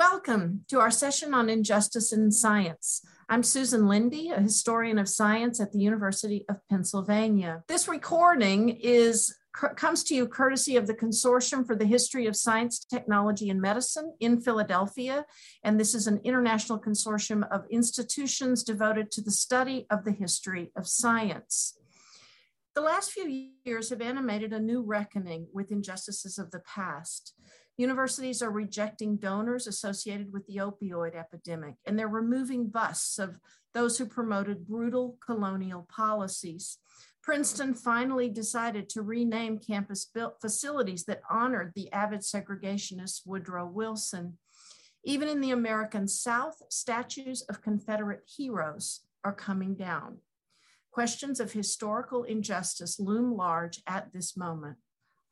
[0.00, 3.02] Welcome to our session on injustice in science.
[3.28, 7.64] I'm Susan Lindee, a historian of science at the University of Pennsylvania.
[7.68, 12.82] This recording is comes to you courtesy of the Consortium for the History of Science,
[12.82, 15.26] Technology, and Medicine in Philadelphia.
[15.64, 20.72] And this is an international consortium of institutions devoted to the study of the history
[20.78, 21.76] of science.
[22.74, 27.34] The last few years have animated a new reckoning with injustices of the past.
[27.80, 33.38] Universities are rejecting donors associated with the opioid epidemic, and they're removing busts of
[33.72, 36.76] those who promoted brutal colonial policies.
[37.22, 40.06] Princeton finally decided to rename campus
[40.42, 44.36] facilities that honored the avid segregationist Woodrow Wilson.
[45.02, 50.18] Even in the American South, statues of Confederate heroes are coming down.
[50.90, 54.76] Questions of historical injustice loom large at this moment.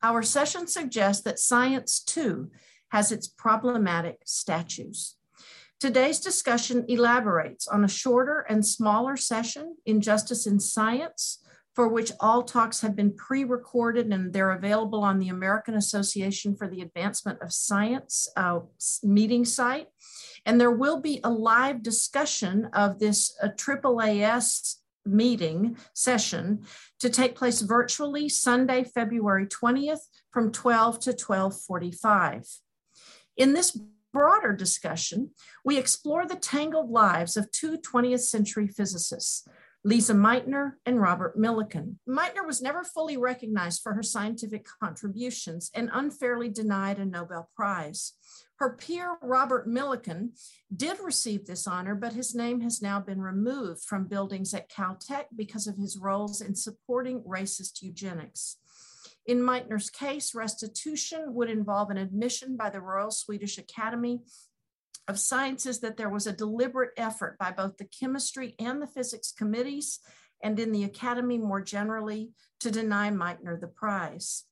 [0.01, 2.51] Our session suggests that science too
[2.89, 5.15] has its problematic statues.
[5.79, 11.39] Today's discussion elaborates on a shorter and smaller session, Injustice in Science,
[11.73, 16.67] for which all talks have been pre-recorded and they're available on the American Association for
[16.67, 18.59] the Advancement of Science uh,
[19.03, 19.87] meeting site.
[20.45, 26.65] And there will be a live discussion of this uh, AAAS meeting session
[26.99, 32.45] to take place virtually Sunday, February 20th from 12 to 1245.
[33.37, 33.79] In this
[34.11, 35.31] broader discussion,
[35.63, 39.47] we explore the tangled lives of two 20th century physicists,
[39.83, 41.95] Lise Meitner and Robert Millikan.
[42.07, 48.13] Meitner was never fully recognized for her scientific contributions and unfairly denied a Nobel Prize.
[48.59, 50.31] Her peer, Robert Millikan,
[50.75, 55.27] did receive this honor, but his name has now been removed from buildings at Caltech
[55.33, 58.57] because of his roles in supporting racist eugenics.
[59.25, 64.23] In Meitner's case, restitution would involve an admission by the Royal Swedish Academy
[65.07, 69.31] of Sciences that there was a deliberate effort by both the chemistry and the physics
[69.31, 69.99] committees,
[70.43, 74.43] and in the Academy more generally, to deny Meitner the prize.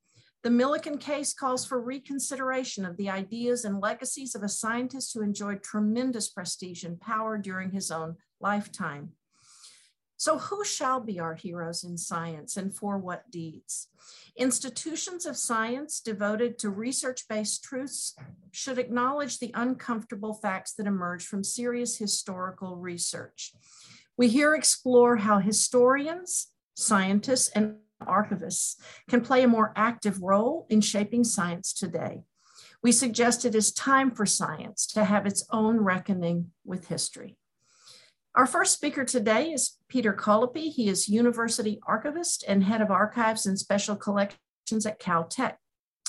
[0.47, 5.21] The Millikan case calls for reconsideration of the ideas and legacies of a scientist who
[5.21, 9.11] enjoyed tremendous prestige and power during his own lifetime.
[10.15, 13.89] So, who shall be our heroes in science and for what deeds?
[14.37, 18.15] Institutions of science devoted to research based truths
[18.51, 23.51] should acknowledge the uncomfortable facts that emerge from serious historical research.
[24.15, 28.75] We here explore how historians, scientists, and archivists
[29.09, 32.21] can play a more active role in shaping science today.
[32.83, 37.37] We suggest it is time for science to have its own reckoning with history.
[38.35, 40.71] Our first speaker today is Peter Collopy.
[40.71, 45.55] He is University Archivist and Head of Archives and Special Collections at Caltech.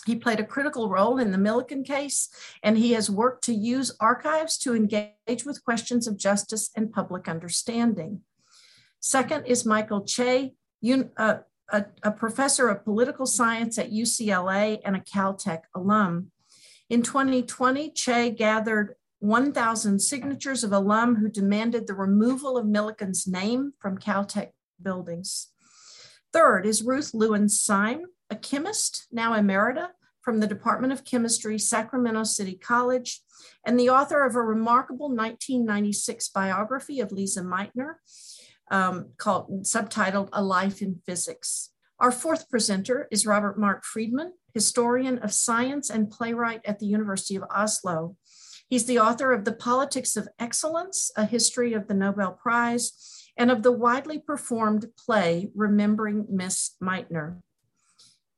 [0.04, 2.28] He played a critical role in the Millikan case,
[2.62, 7.28] and he has worked to use archives to engage with questions of justice and public
[7.28, 8.20] understanding.
[9.00, 10.52] Second is Michael Chwe,
[11.16, 11.38] uh,
[11.70, 16.30] a, a professor of political science at UCLA and a Caltech alum.
[16.88, 23.72] In 2020, Chwe gathered 1,000 signatures of alum who demanded the removal of Millikan's name
[23.78, 25.48] from Caltech buildings.
[26.32, 29.88] Third is Ruth Lewin Sime, a chemist, now emerita,
[30.22, 33.22] from the Department of Chemistry, Sacramento City College,
[33.64, 37.94] and the author of a remarkable 1996 biography of Lise Meitner
[38.70, 41.70] um, called subtitled A Life in Physics.
[42.00, 47.36] Our fourth presenter is Robert Marc Friedman, historian of science and playwright at the University
[47.36, 48.16] of Oslo.
[48.68, 52.92] He's the author of The Politics of Excellence, A History of the Nobel Prize,
[53.36, 57.40] and of the widely performed play Remembering Miss Meitner.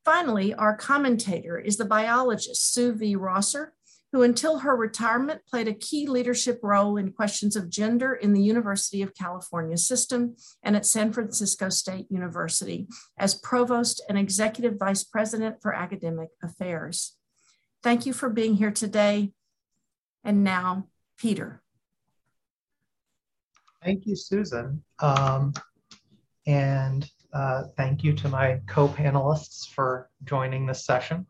[0.04, 3.16] Finally, our commentator is the biologist Sue V.
[3.16, 3.74] Rosser,
[4.12, 8.42] who until her retirement played a key leadership role in questions of gender in the
[8.42, 12.88] University of California system and at San Francisco State University
[13.18, 17.16] as provost and executive vice president for academic affairs.
[17.82, 19.32] Thank you for being here today.
[20.24, 21.62] And now, Peter.
[23.82, 24.82] Thank you, Susan.
[24.98, 25.54] Um,
[26.46, 31.26] and uh, thank you to my co-panelists for joining this session.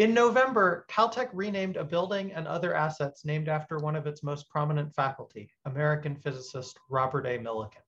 [0.00, 4.48] In November, Caltech renamed a building and other assets named after one of its most
[4.48, 7.36] prominent faculty, American physicist Robert A.
[7.36, 7.82] Millikan.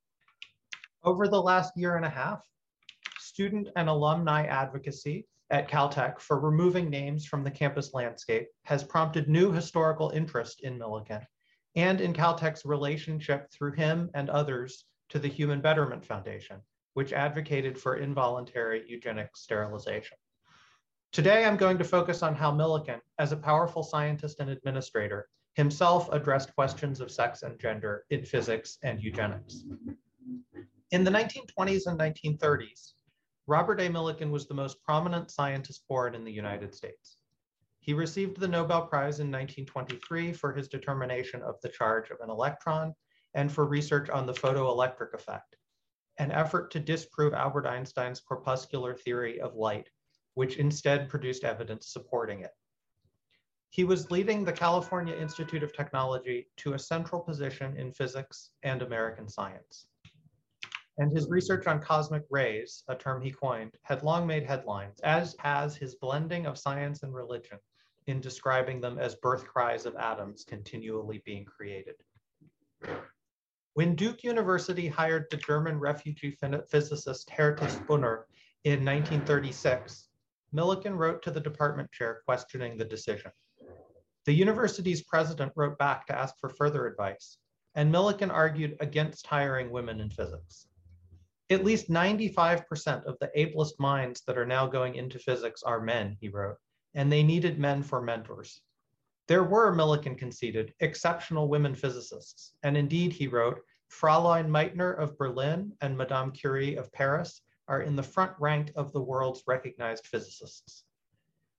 [1.05, 2.47] Over the last year and a half,
[3.19, 9.27] student and alumni advocacy at Caltech for removing names from the campus landscape has prompted
[9.27, 11.25] new historical interest in Millikan
[11.77, 16.61] and in Caltech's relationship through him and others to the Human Betterment Foundation,
[16.93, 20.19] which advocated for involuntary eugenic sterilization.
[21.13, 26.11] Today, I'm going to focus on how Millikan, as a powerful scientist and administrator, himself
[26.11, 29.63] addressed questions of sex and gender in physics and eugenics.
[30.91, 32.95] In the 1920s and 1930s,
[33.47, 33.91] Robert A.
[33.91, 37.19] Millikan was the most prominent scientist born in the United States.
[37.81, 42.31] He received the Nobel Prize in 1923 for his determination of the charge of an
[42.31, 42.95] electron
[43.35, 45.57] and for research on the photoelectric effect,
[46.17, 49.91] an effort to disprove Albert Einstein's corpuscular theory of light,
[50.35, 52.53] which instead produced evidence supporting it.
[53.71, 58.83] He was leading the California Institute of Technology to a central position in physics and
[58.83, 59.87] American science.
[60.99, 65.35] And his research on cosmic rays, a term he coined, had long made headlines, as
[65.39, 67.59] has his blending of science and religion
[68.07, 71.95] in describing them as birth cries of atoms continually being created.
[73.75, 76.37] When Duke University hired the German refugee
[76.69, 78.25] physicist Herta Sponer
[78.65, 80.09] in 1936,
[80.55, 83.31] Millikan wrote to the department chair questioning the decision.
[84.27, 87.39] The university's president wrote back to ask for further advice,
[87.75, 90.69] and Millikan argued against hiring women in physics.
[91.51, 96.17] At least 95% of the ablest minds that are now going into physics are men,
[96.21, 96.57] he wrote,
[96.95, 98.61] and they needed men for mentors.
[99.29, 105.73] There were, Millikan conceded, exceptional women physicists, and indeed, he wrote, Fraulein Meitner of Berlin
[105.81, 110.85] and Madame Curie of Paris are in the front rank of the world's recognized physicists.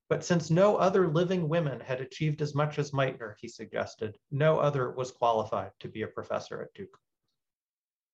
[0.08, 4.58] But since no other living women had achieved as much as Meitner, he suggested, no
[4.58, 6.98] other was qualified to be a professor at Duke.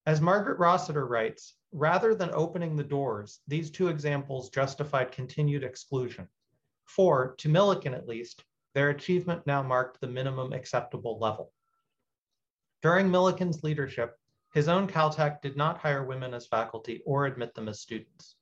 [0.07, 6.29] As Margaret Rossiter writes, rather than opening the doors, these two examples justified continued exclusion.
[6.87, 8.45] For, to Millikan at least,
[8.75, 11.53] their achievement now marked the minimum acceptable level.
[12.83, 14.17] During Millikan's leadership,
[14.53, 18.37] his own Caltech did not hire women as faculty or admit them as students.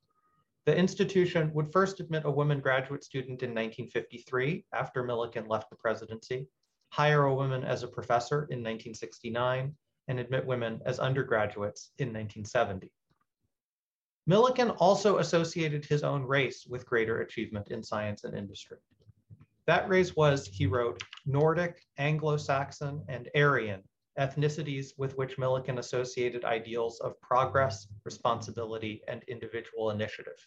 [0.64, 5.76] The institution would first admit a woman graduate student in 1953 after Millikan left the
[5.76, 6.46] presidency,
[6.90, 9.74] hire a woman as a professor in 1969,
[10.08, 12.90] and admit women as undergraduates in 1970.
[14.28, 18.78] Millikan also associated his own race with greater achievement in science and industry.
[19.66, 23.82] That race was, he wrote, Nordic, Anglo-Saxon, and Aryan
[24.18, 30.46] ethnicities with which Millikan associated ideals of progress, responsibility, and individual initiative.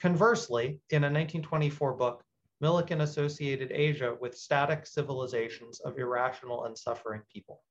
[0.00, 2.24] Conversely, in a 1924 book,
[2.62, 7.62] Millikan associated Asia with static civilizations of irrational and suffering people.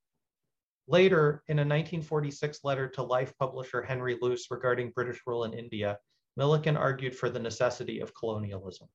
[0.88, 5.98] Later, in a 1946 letter to Life publisher Henry Luce regarding British rule in India,
[6.38, 8.88] Millikan argued for the necessity of colonialism.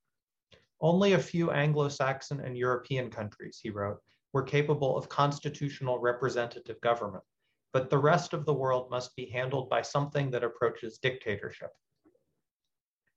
[0.81, 4.01] Only a few Anglo-Saxon and European countries, he wrote,
[4.39, 7.25] were capable of constitutional representative government,
[7.73, 11.71] but the rest of the world must be handled by something that approaches dictatorship.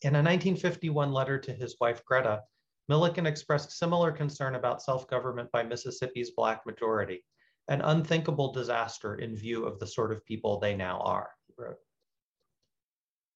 [0.01, 2.41] In a 1951 letter to his wife Greta,
[2.89, 7.23] Millikan expressed similar concern about self-government by Mississippi's Black majority,
[7.67, 11.77] an unthinkable disaster in view of the sort of people they now are, he wrote.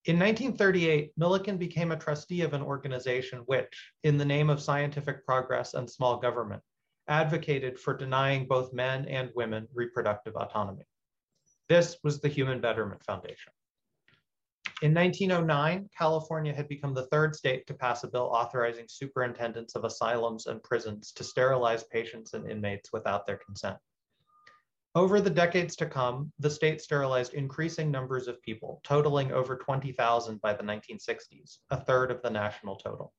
[0.05, 5.23] In 1938, Millikan became a trustee of an organization which, in the name of scientific
[5.23, 6.63] progress and small government,
[7.07, 10.85] advocated for denying both men and women reproductive autonomy.
[11.67, 13.51] This was the Human Betterment Foundation.
[14.81, 19.85] In 1909, California had become the third state to pass a bill authorizing superintendents of
[19.85, 23.77] asylums and prisons to sterilize patients and inmates without their consent.
[24.93, 30.41] Over the decades to come, the state sterilized increasing numbers of people, totaling over 20,000
[30.41, 33.13] by the 1960s, a third of the national total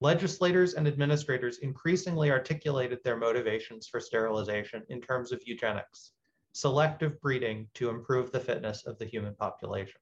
[0.00, 6.12] legislators and administrators increasingly articulated their motivations for sterilization in terms of eugenics,
[6.52, 10.00] selective breeding to improve the fitness of the human population.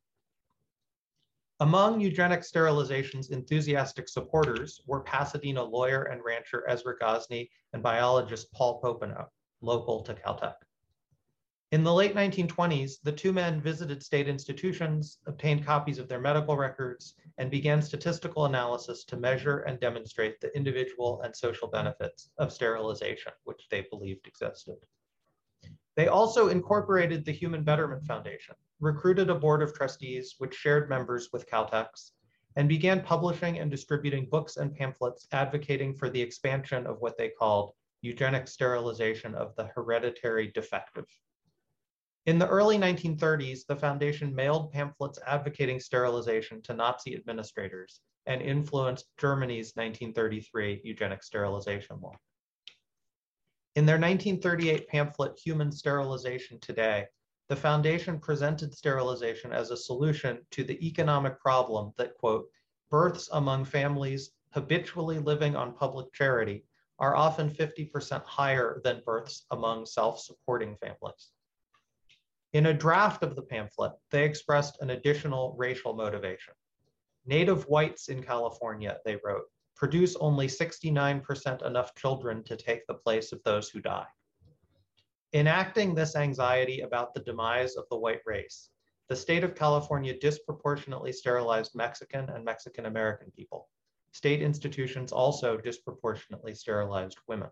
[1.61, 8.81] Among eugenic sterilization's enthusiastic supporters were Pasadena lawyer and rancher Ezra Gosney and biologist Paul
[8.83, 9.27] Popenoe,
[9.61, 10.55] local to Caltech.
[11.73, 16.55] In the late 1920s, the two men visited state institutions, obtained copies of their medical
[16.55, 22.52] records, and began statistical analysis to measure and demonstrate the individual and social benefits of
[22.52, 24.76] sterilization, which they believed existed.
[25.97, 31.31] They also incorporated the Human Betterment Foundation, recruited a board of trustees which shared members
[31.33, 32.12] with Caltech's,
[32.55, 37.31] and began publishing and distributing books and pamphlets advocating for the expansion of what they
[37.31, 41.07] called eugenic sterilization of the hereditary defective.
[42.25, 49.07] In the early 1930s, the foundation mailed pamphlets advocating sterilization to Nazi administrators and influenced
[49.19, 52.14] Germany's 1933 eugenic sterilization law.
[53.75, 57.07] In their 1938 pamphlet, Human Sterilization Today,
[57.49, 62.49] the foundation presented sterilization as a solution to the economic problem that, quote,
[62.88, 66.64] births among families habitually living on public charity
[67.00, 71.33] are often 50% higher than births among self-supporting families.
[72.53, 76.53] In a draft of the pamphlet, they expressed an additional racial motivation.
[77.25, 79.45] Native whites in California, they wrote,
[79.75, 84.07] produce only 69% enough children to take the place of those who die.
[85.33, 88.69] Enacting this anxiety about the demise of the white race,
[89.09, 93.71] the state of California disproportionately sterilized Mexican and Mexican American people.
[94.13, 97.49] State institutions also disproportionately sterilized women.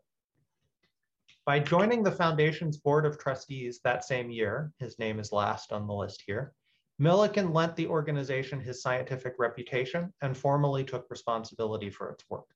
[1.46, 5.86] By joining the foundation's board of trustees that same year, his name is last on
[5.86, 6.52] the list here,
[7.00, 12.54] Millikan lent the organization his scientific reputation and formally took responsibility for its work.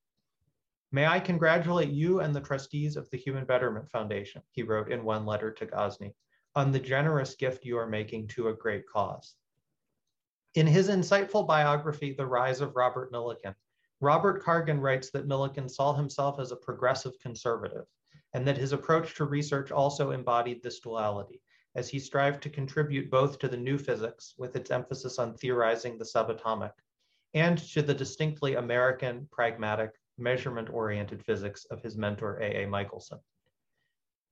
[0.93, 5.03] May I congratulate you and the trustees of the Human Betterment Foundation, he wrote in
[5.03, 6.13] one letter to Gosney,
[6.55, 9.35] on the generous gift you are making to a great cause.
[10.57, 13.55] In his insightful biography, The Rise of Robert Millikan,
[14.01, 17.87] Robert Kargon writes that Millikan saw himself as a progressive conservative,
[18.35, 21.41] and that his approach to research also embodied this duality,
[21.77, 25.97] as he strived to contribute both to the new physics, with its emphasis on theorizing
[25.97, 26.73] the subatomic,
[27.33, 32.67] and to the distinctly American, pragmatic, measurement-oriented physics of his mentor, A.A.
[32.67, 33.19] Michelson.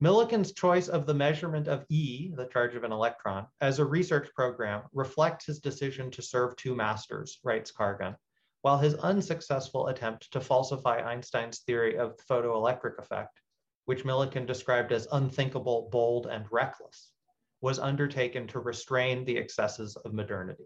[0.00, 4.28] Millikan's choice of the measurement of E, the charge of an electron, as a research
[4.34, 8.16] program reflects his decision to serve two masters, writes Kargon,
[8.62, 13.41] while his unsuccessful attempt to falsify Einstein's theory of the photoelectric effect,
[13.84, 17.12] which Millikan described as unthinkable, bold, and reckless,
[17.60, 20.64] was undertaken to restrain the excesses of modernity.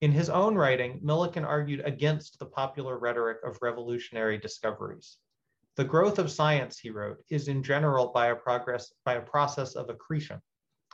[0.00, 5.18] In his own writing, Millikan argued against the popular rhetoric of revolutionary discoveries.
[5.76, 9.74] The growth of science, he wrote, is in general by a progress by a process
[9.74, 10.40] of accretion,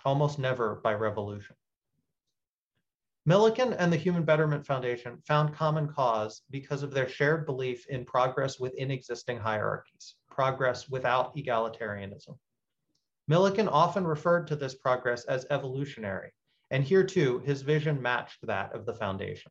[0.04, 1.56] almost never by revolution.
[3.26, 8.04] Millikan and the Human Betterment Foundation found common cause because of their shared belief in
[8.04, 12.36] progress within existing hierarchies, progress without egalitarianism.
[13.30, 16.32] Millikan often referred to this progress as evolutionary,
[16.70, 19.50] and here too, his vision matched that of the foundation.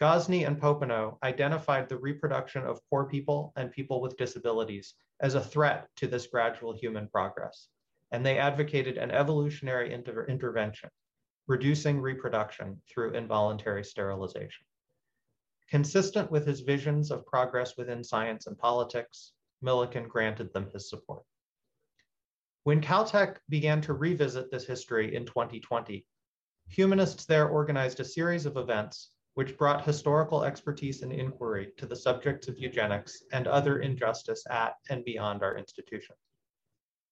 [0.00, 5.40] Gosney and Popenoe identified the reproduction of poor people and people with disabilities as a
[5.40, 7.68] threat to this gradual human progress,
[8.12, 10.90] and they advocated an evolutionary inter intervention,
[11.46, 14.64] reducing reproduction through involuntary sterilization.
[15.68, 19.32] Consistent with his visions of progress within science and politics,
[19.62, 21.22] Millikan granted them his support.
[22.64, 26.06] When Caltech began to revisit this history in 2020,
[26.68, 31.96] humanists there organized a series of events which brought historical expertise and inquiry to the
[31.96, 36.14] subjects of eugenics and other injustice at and beyond our institution.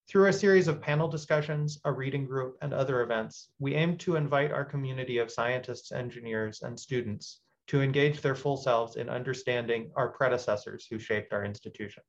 [0.09, 4.17] Through a series of panel discussions, a reading group, and other events, we aim to
[4.17, 9.91] invite our community of scientists, engineers, and students to engage their full selves in understanding
[9.97, 12.03] our predecessors who shaped our institution.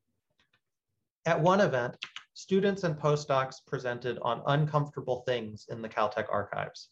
[1.29, 1.95] At one event,
[2.33, 6.89] students and postdocs presented on uncomfortable things in the Caltech archives,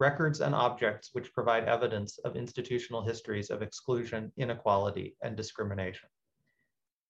[0.00, 6.08] records and objects which provide evidence of institutional histories of exclusion, inequality, and discrimination.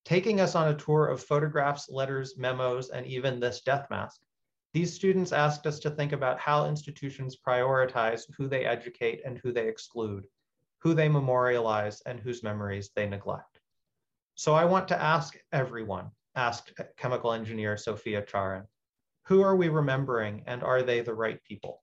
[0.04, 4.20] Taking us on a tour of photographs, letters, memos, and even this death mask,
[4.74, 9.50] these students asked us to think about how institutions prioritize who they educate and who
[9.50, 10.26] they exclude,
[10.80, 13.60] who they memorialize and whose memories they neglect.
[14.34, 18.66] So I want to ask everyone, asked chemical engineer Sophia Charan.
[19.24, 21.82] Who are we remembering and are they the right people?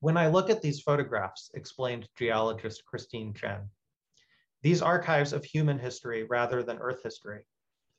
[0.00, 3.70] When I look at these photographs, explained geologist Christine Chen,
[4.62, 7.44] these archives of human history rather than Earth history,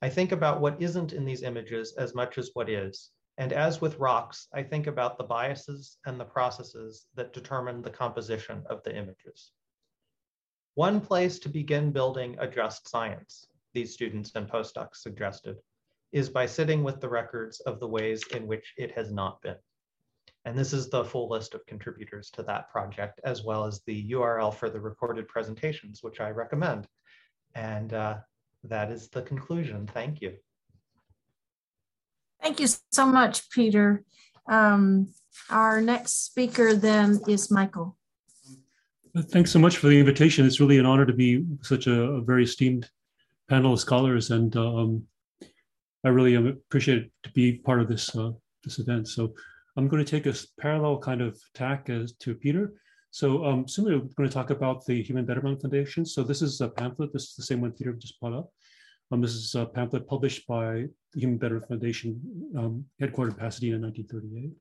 [0.02, 3.12] I think about what isn't in these images as much as what is.
[3.38, 7.90] And as with rocks, I think about the biases and the processes that determine the
[7.90, 9.52] composition of the images.
[10.76, 13.48] One place to begin building a just science
[13.80, 15.56] these students and postdocs suggested,
[16.12, 19.56] is by sitting with the records of the ways in which it has not been.
[20.44, 24.12] And this is the full list of contributors to that project, as well as the
[24.12, 26.88] URL for the recorded presentations, which I recommend.
[27.56, 28.18] And uh,
[28.66, 29.88] that is the conclusion.
[29.94, 30.36] Thank you.
[32.42, 34.04] Thank you so much, Peter.
[34.50, 35.14] Um,
[35.50, 37.98] our next speaker then is Michael.
[39.18, 40.46] Thanks so much for the invitation.
[40.46, 42.90] It's really an honor to be such a, a very esteemed
[43.50, 45.04] panel of scholars, and um,
[46.06, 48.32] I really appreciate to be part of this uh,
[48.64, 49.08] this event.
[49.08, 49.34] So
[49.76, 52.74] I'm going to take a parallel kind of tack as to Peter.
[53.12, 56.06] So um, similarly, we're going to talk about the Human Betterment Foundation.
[56.06, 57.12] So this is a pamphlet.
[57.12, 58.52] This is the same one Peter just brought up.
[59.12, 62.22] Um, this is a pamphlet published by the Human Betterment Foundation,
[62.56, 64.52] um, headquartered in Pasadena in 1938.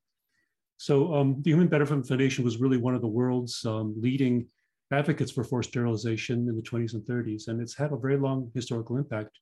[0.79, 4.47] So um, the Human Betterment Foundation was really one of the world's um, leading
[4.93, 8.51] advocates for forced sterilization in the 20s and 30s, and it's had a very long
[8.55, 9.39] historical impact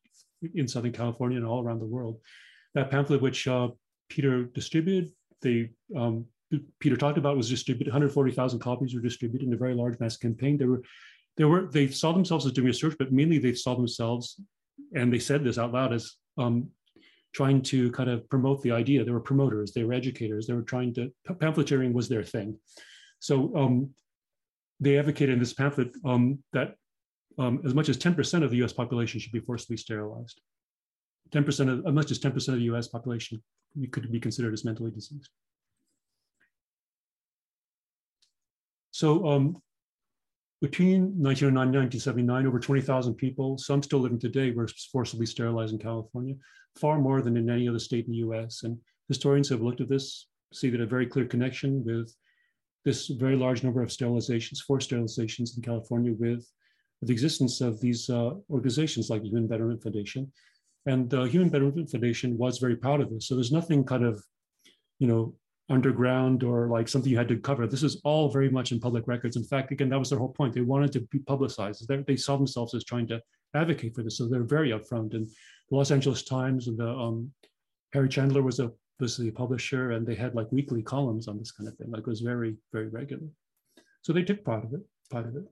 [0.54, 2.18] in Southern California and all around the world.
[2.74, 3.68] That pamphlet, which uh,
[4.08, 5.10] Peter distributed,
[5.42, 6.26] they um,
[6.78, 7.90] Peter talked about was distributed.
[7.90, 10.56] 140,000 copies were distributed in a very large mass campaign.
[10.56, 10.82] They were,
[11.36, 14.40] they were, they saw themselves as doing research, but mainly they saw themselves,
[14.94, 16.70] and they said this out loud as um,
[17.32, 19.04] trying to kind of promote the idea.
[19.04, 22.58] They were promoters, they were educators, they were trying to, pamphleteering was their thing.
[23.18, 23.90] So um,
[24.80, 26.74] they advocated in this pamphlet um, that
[27.38, 30.40] um, as much as 10% of the US population should be forcibly sterilized.
[31.30, 33.42] 10% of, as much as 10% of the US population
[33.90, 35.30] could be considered as mentally diseased.
[38.90, 39.60] So um,
[40.62, 45.78] between 1909 and 1979, over 20,000 people, some still living today, were forcibly sterilized in
[45.78, 46.34] California,
[46.80, 48.62] far more than in any other state in the US.
[48.62, 48.78] And
[49.08, 52.14] historians have looked at this, see that a very clear connection with
[52.86, 56.48] this very large number of sterilizations, forced sterilizations in California with
[57.02, 60.32] the existence of these uh, organizations like the Human Betterment Foundation.
[60.86, 63.26] And the Human Betterment Foundation was very proud of this.
[63.26, 64.24] So there's nothing kind of,
[65.00, 65.34] you know,
[65.68, 67.66] underground or like something you had to cover.
[67.66, 69.36] This is all very much in public records.
[69.36, 70.54] In fact, again, that was their whole point.
[70.54, 71.88] They wanted to be publicized.
[71.88, 73.20] They, they saw themselves as trying to
[73.52, 74.16] advocate for this.
[74.16, 75.12] So they're very upfront.
[75.14, 75.26] And
[75.68, 77.32] the Los Angeles Times and the um,
[77.92, 81.52] Harry Chandler was a was the publisher, and they had like weekly columns on this
[81.52, 81.90] kind of thing.
[81.90, 83.28] Like it was very very regular.
[84.02, 84.80] So they took part of it.
[85.10, 85.44] Part of it.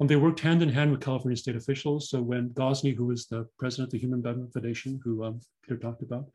[0.00, 2.10] Um, they worked hand in hand with California state officials.
[2.10, 5.78] So when Gosney, who was the president of the Human Betterment Foundation, who um, Peter
[5.78, 6.26] talked about,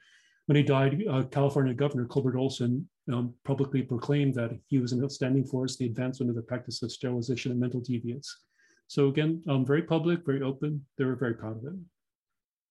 [0.46, 5.03] when he died, uh, California Governor Culbert Olson um, publicly proclaimed that he was an
[5.03, 8.27] outstanding force the advancement of the practice of sterilization of mental deviants.
[8.88, 10.86] So again, um, very public, very open.
[10.98, 11.74] They were very proud of it.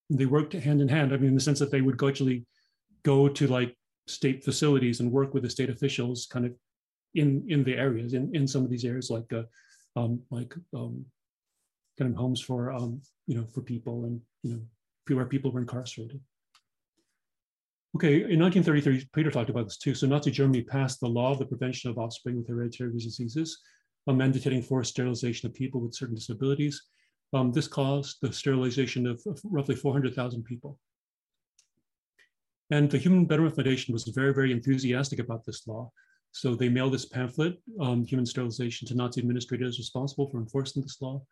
[0.09, 1.13] They worked hand in hand.
[1.13, 2.47] I mean, in the sense that they would actually
[3.07, 3.73] go to like
[4.09, 6.53] state facilities and work with the state officials, kind of
[7.15, 9.47] in in the areas, in in some of these areas, like uh,
[10.01, 11.05] um, like um,
[11.99, 15.61] kind of homes for um, you know for people and you know where people were
[15.61, 16.21] incarcerated.
[17.97, 19.95] Okay, in 1933, Peter talked about this too.
[19.95, 23.59] So Nazi Germany passed the law of the prevention of offspring with hereditary diseases,
[24.07, 26.83] mandating forced sterilization of people with certain disabilities.
[27.33, 30.79] Um, this caused the sterilization of roughly 400,000 people.
[32.71, 35.91] And the Human Betterment Foundation was very, very enthusiastic about this law.
[36.33, 41.01] So they mailed this pamphlet, um, Human Sterilization, to Nazi administrators responsible for enforcing this
[41.01, 41.23] law.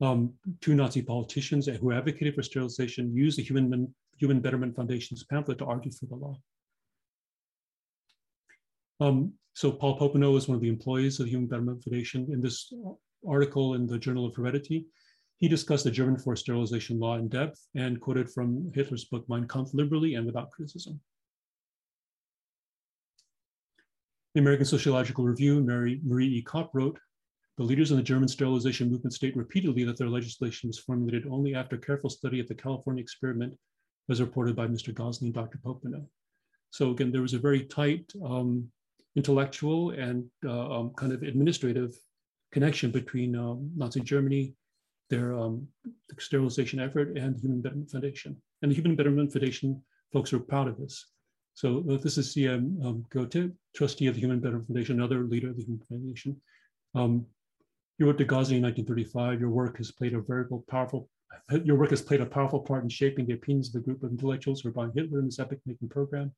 [0.00, 5.58] Um, two Nazi politicians who advocated for sterilization used the Human, Human Betterment Foundation's pamphlet
[5.58, 6.36] to argue for the law.
[9.00, 12.28] Um, so Paul Popenoe is one of the employees of the Human Betterment Foundation.
[12.32, 12.72] In this
[13.28, 14.86] article in the Journal of Heredity,
[15.42, 19.48] he discussed the German forced sterilization law in depth and quoted from Hitler's book Mein
[19.48, 21.00] Kampf liberally and without criticism.
[24.34, 26.42] The American Sociological Review, Mary, Marie E.
[26.42, 26.96] Kopp wrote,
[27.58, 31.56] the leaders in the German sterilization movement state repeatedly that their legislation was formulated only
[31.56, 33.52] after careful study of the California experiment,
[34.10, 34.94] as reported by Mr.
[34.94, 35.58] Gosling and Dr.
[35.58, 36.06] Popenoe.
[36.70, 38.68] So again, there was a very tight um,
[39.16, 41.96] intellectual and uh, um, kind of administrative
[42.52, 44.54] connection between um, Nazi Germany,
[45.12, 45.68] their um,
[46.18, 48.34] sterilization effort, and the Human Betterment Foundation.
[48.62, 51.06] And the Human Betterment Foundation folks are proud of this.
[51.52, 55.50] So uh, this is CM um, Goethe, trustee of the Human Betterment Foundation, another leader
[55.50, 56.40] of the Human Betterment Foundation.
[56.94, 57.26] Um,
[57.98, 59.38] you wrote to Gosney in 1935.
[59.38, 61.10] Your work has played a very powerful.
[61.62, 64.12] Your work has played a powerful part in shaping the opinions of the group of
[64.12, 66.32] intellectuals who are behind Hitler in this epic-making program.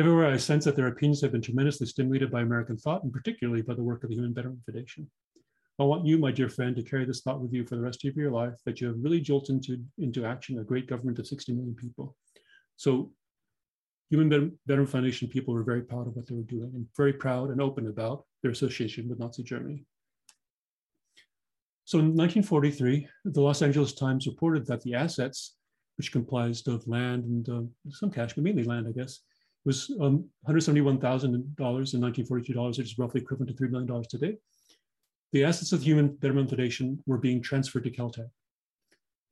[0.00, 3.62] Everywhere I sense that their opinions have been tremendously stimulated by American thought, and particularly
[3.62, 5.10] by the work of the Human Betterment Foundation.
[5.80, 8.04] I want you, my dear friend, to carry this thought with you for the rest
[8.04, 11.26] of your life, that you have really jolted into, into action a great government of
[11.26, 12.16] 60 million people.
[12.76, 13.12] So
[14.10, 17.50] Human Betterment Foundation people were very proud of what they were doing and very proud
[17.50, 19.84] and open about their association with Nazi Germany.
[21.84, 25.56] So in 1943, the Los Angeles Times reported that the assets,
[25.96, 29.20] which comprised of land and uh, some cash, but mainly land, I guess,
[29.64, 34.36] was um, $171,000 in 1942 dollars, which is roughly equivalent to $3 million today.
[35.32, 38.30] The assets of the Human Betterment Foundation were being transferred to Caltech.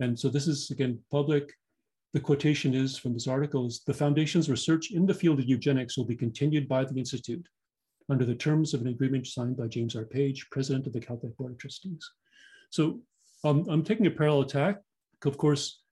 [0.00, 1.54] And so this is, again, public
[2.16, 5.98] the quotation is from this article is the foundation's research in the field of eugenics
[5.98, 7.46] will be continued by the Institute
[8.09, 10.04] under the terms of an agreement signed by James R.
[10.06, 12.09] Page, president of the Caltech Board of Trustees.
[12.70, 13.00] So
[13.44, 14.78] um, I'm taking a parallel attack.
[15.26, 15.82] Of course,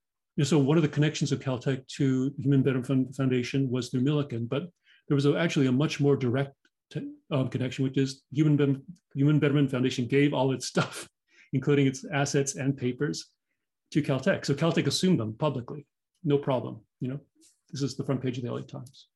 [0.41, 4.49] so one of the connections of Caltech to the Human Betterment Foundation was through Millikan,
[4.49, 4.63] but
[5.07, 6.55] there was a, actually a much more direct
[7.31, 8.81] um, connection, which is Human,
[9.13, 11.07] Human Betterment Foundation gave all its stuff,
[11.53, 13.31] including its assets and papers,
[13.91, 14.45] to Caltech.
[14.45, 15.85] So Caltech assumed them publicly
[16.25, 16.81] no problem.
[16.99, 17.19] You know,
[17.71, 19.07] this is the front page of the LA Times.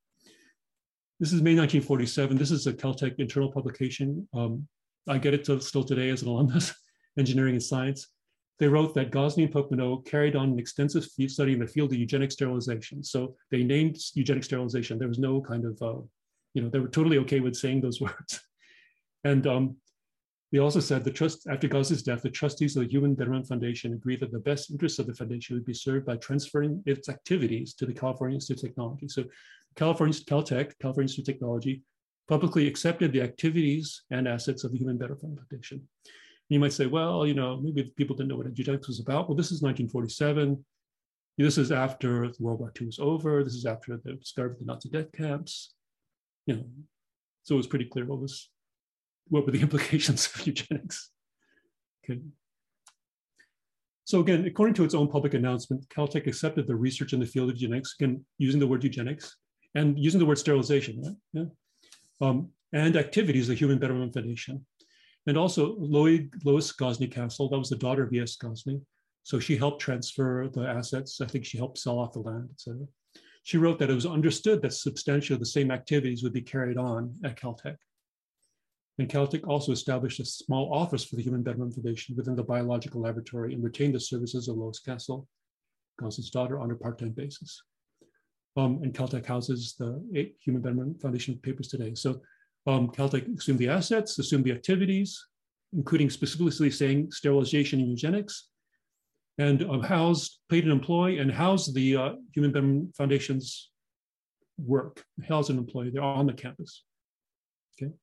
[1.19, 2.38] This is May 1947.
[2.38, 4.27] This is a Caltech internal publication.
[4.34, 4.67] Um,
[5.08, 6.73] I get it to, still today as an alumnus,
[7.17, 8.08] engineering and science.
[8.60, 9.71] They wrote that Gosney and Pope
[10.05, 13.03] carried on an extensive study in the field of eugenic sterilization.
[13.03, 14.99] So they named eugenic sterilization.
[14.99, 16.01] There was no kind of, uh,
[16.53, 18.41] you know, they were totally okay with saying those words.
[19.23, 19.75] And um,
[20.51, 23.93] they also said the trust after Gauss's death, the trustees of the Human Betterment Foundation
[23.93, 27.73] agreed that the best interests of the foundation would be served by transferring its activities
[27.75, 29.07] to the California Institute of Technology.
[29.07, 29.25] So
[29.75, 31.83] California Caltech, California Institute of Technology,
[32.27, 35.88] publicly accepted the activities and assets of the Human Betterment Foundation.
[36.47, 39.27] You might say, well, you know, maybe people didn't know what eugenics was about.
[39.27, 40.63] Well, this is 1947.
[41.38, 43.43] This is after World War II was over.
[43.43, 45.73] This is after the start of the Nazi death camps.
[46.49, 46.63] You know,
[47.43, 48.49] so it was pretty clear what was
[49.27, 51.12] what were the implications of eugenics.
[52.03, 52.19] Okay.
[54.05, 57.51] So again, according to its own public announcement, Caltech accepted the research in the field
[57.51, 59.38] of eugenics, again, using the word eugenics
[59.75, 61.15] and using the word sterilization, right?
[61.33, 62.27] yeah.
[62.27, 64.65] um, and activities of the Human Betterment Foundation.
[65.27, 68.35] And also Lois Gosney Castle, that was the daughter of E.S.
[68.38, 68.81] Gosney.
[69.21, 71.21] So she helped transfer the assets.
[71.21, 72.88] I think she helped sell off the land, etc.
[73.43, 77.15] She wrote that it was understood that substantially the same activities would be carried on
[77.23, 77.78] at Caltech.
[78.99, 83.02] And Caltech also established a small office for the Human Betterment Foundation within the biological
[83.02, 85.25] laboratory and retained the services of Lois Castle,
[85.99, 87.62] Gosney's daughter, on a part-time basis.
[88.58, 90.04] Um, and Caltech houses the
[90.43, 91.95] Human Betterment Foundation papers today.
[91.95, 92.19] So
[92.67, 95.17] um, Caltech assumed the assets, assumed the activities,
[95.73, 98.49] including specifically saying sterilization and eugenics,
[99.39, 103.71] and um, housed, paid an employee, and housed the uh, Human Betterment Foundation's
[104.58, 105.89] work, housed an employee.
[105.89, 106.84] They're on the campus.
[107.82, 107.93] Okay.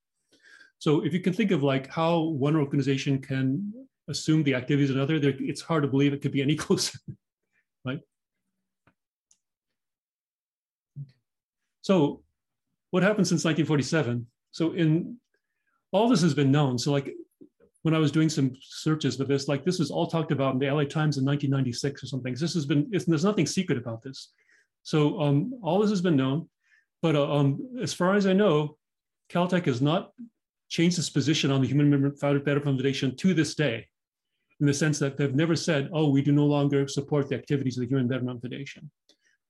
[0.78, 3.72] So if you can think of like how one organization can
[4.08, 6.98] assume the activities of another, it's hard to believe it could be any closer,
[7.84, 8.00] right?
[11.82, 12.22] So
[12.90, 14.26] what happened since 1947?
[14.52, 15.18] So in
[15.92, 16.78] all this has been known.
[16.78, 17.12] So like
[17.86, 20.58] when I was doing some searches for this, like this was all talked about in
[20.58, 22.34] the LA Times in 1996 or something.
[22.34, 24.32] This has been, there's nothing secret about this.
[24.82, 26.48] So um, all this has been known,
[27.00, 28.76] but uh, um, as far as I know,
[29.30, 30.10] Caltech has not
[30.68, 33.86] changed its position on the Human Betterment Foundation to this day,
[34.58, 37.78] in the sense that they've never said, oh, we do no longer support the activities
[37.78, 38.90] of the Human Betterment Foundation.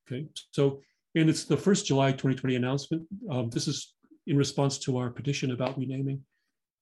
[0.06, 0.82] Okay, so
[1.14, 3.06] and it's the first July 2020 announcement.
[3.30, 3.94] Um, this is
[4.26, 6.22] in response to our petition about renaming.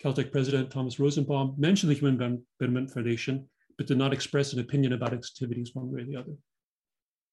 [0.03, 4.93] Caltech President Thomas Rosenbaum mentioned the Human Betterment Foundation, but did not express an opinion
[4.93, 6.33] about its activities one way or the other.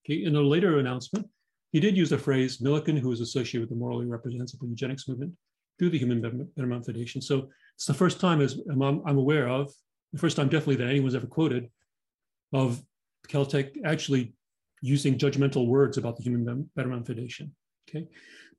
[0.05, 1.27] Okay, in a later announcement,
[1.71, 5.33] he did use the phrase Millikan, who is associated with the morally reprehensible eugenics movement,
[5.77, 7.21] through the Human Betterment Foundation.
[7.21, 9.71] So it's the first time, as I'm, I'm aware of,
[10.13, 11.69] the first time definitely that anyone's ever quoted
[12.53, 12.81] of
[13.27, 14.33] Caltech actually
[14.81, 17.55] using judgmental words about the Human Betterment Foundation.
[17.89, 18.07] Okay,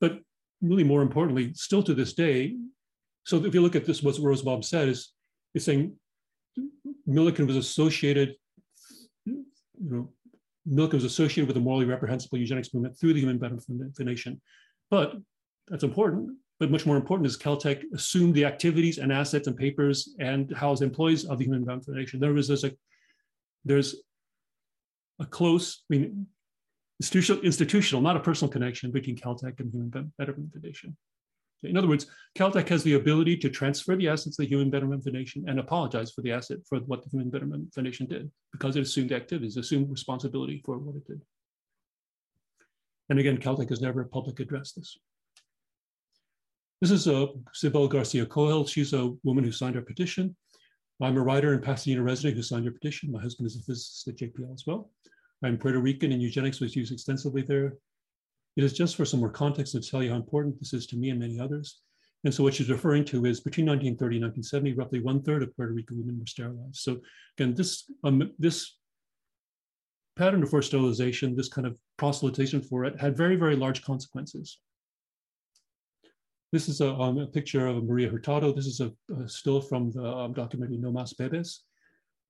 [0.01, 0.21] but
[0.61, 2.57] really more importantly, still to this day,
[3.25, 5.13] so if you look at this, what Rosenbaum said is,
[5.55, 5.95] it's saying
[7.09, 8.35] Millikan was associated,
[9.25, 9.45] you
[9.79, 10.13] know,
[10.69, 14.41] Millikan was associated with the morally reprehensible eugenics movement through the Human Betterment Foundation.
[14.91, 15.15] But
[15.69, 16.31] that's important.
[16.61, 20.83] But much more important is Caltech assumed the activities and assets and papers and housed
[20.83, 22.21] employees of the Human Betterment Foundation.
[22.21, 22.73] There was there's a
[23.65, 23.97] there's
[25.21, 26.27] a close, I mean,
[27.01, 30.97] institutional, institutional, not a personal connection between Caltech and Human Betterment Foundation.
[31.63, 35.05] In other words, Caltech has the ability to transfer the assets of the Human Betterment
[35.05, 38.83] Foundation and apologize for the asset for what the Human Betterment Foundation did because it
[38.83, 41.21] assumed activities, assumed responsibility for what it did.
[43.11, 44.97] And again, Caltech has never publicly addressed this.
[46.81, 48.67] This is uh, Sybil Garcia Coel.
[48.67, 50.35] She's a woman who signed our petition.
[51.01, 53.13] I'm a writer and Pasadena resident who signed your petition.
[53.13, 54.91] My husband is a physicist at JPL as well.
[55.45, 57.75] I'm Puerto Rican and eugenics was used extensively there.
[58.57, 60.97] It is just for some more context to tell you how important this is to
[60.97, 61.81] me and many others.
[62.25, 65.55] And so what she's referring to is between 1930 and 1970, roughly one third of
[65.57, 66.77] Puerto Rican women were sterilized.
[66.77, 66.99] So
[67.37, 68.77] again, this, um, this
[70.17, 74.59] pattern of forced sterilization, this kind of proselytization for it had very, very large consequences.
[76.53, 78.53] This is a, um, a, picture of Maria Hurtado.
[78.53, 81.61] This is a, a still from the um, documentary No Mas Bebes.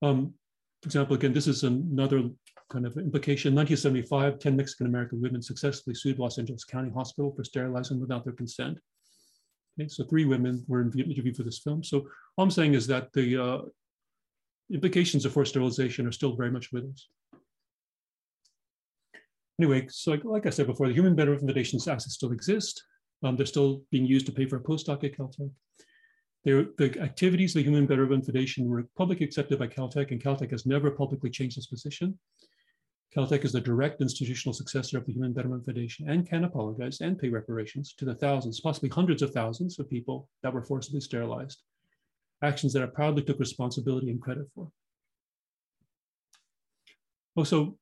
[0.00, 0.34] Um,
[0.80, 2.30] for example, again, this is another
[2.72, 3.54] kind of implication.
[3.54, 8.32] 1975, 10 Mexican American women successfully sued Los Angeles County Hospital for sterilizing without their
[8.32, 8.78] consent.
[9.78, 11.84] Okay, so three women were interviewed for this film.
[11.84, 11.98] So
[12.36, 13.58] all I'm saying is that the uh,
[14.72, 17.08] implications of forced sterilization are still very much with us.
[19.60, 22.82] Anyway, so like, like I said before, the Human Betterment Foundation's assets still exist.
[23.22, 25.50] Um, they're still being used to pay for a postdoc at Caltech.
[26.44, 30.50] They're, the activities of the Human Betterment Foundation were publicly accepted by Caltech, and Caltech
[30.50, 32.18] has never publicly changed its position.
[33.14, 37.18] Caltech is the direct institutional successor of the Human Betterment Foundation and can apologize and
[37.18, 41.62] pay reparations to the thousands, possibly hundreds of thousands of people that were forcibly sterilized
[42.42, 44.68] actions that I proudly took responsibility and credit for.
[47.36, 47.76] Oh, also,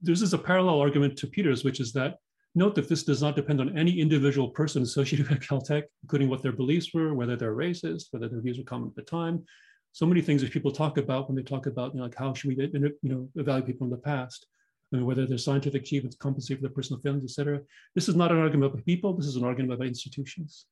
[0.00, 2.16] this is a parallel argument to Peter's, which is that
[2.54, 6.42] note that this does not depend on any individual person associated with Caltech, including what
[6.42, 9.44] their beliefs were, whether they're racist, whether their views were common at the time.
[9.92, 12.32] So many things that people talk about when they talk about, you know, like how
[12.32, 14.46] should we, you know, evaluate people in the past,
[14.94, 17.60] I whether their scientific achievements compensate for their personal failings, et cetera.
[17.94, 19.12] This is not an argument about people.
[19.12, 20.66] This is an argument about institutions.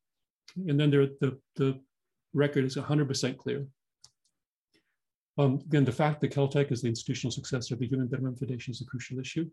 [0.68, 1.80] And then there, the, the
[2.32, 3.66] record is 100% clear.
[5.38, 8.72] Um, again, the fact that Caltech is the institutional successor of the Human Betterment Foundation
[8.72, 9.50] is a crucial issue.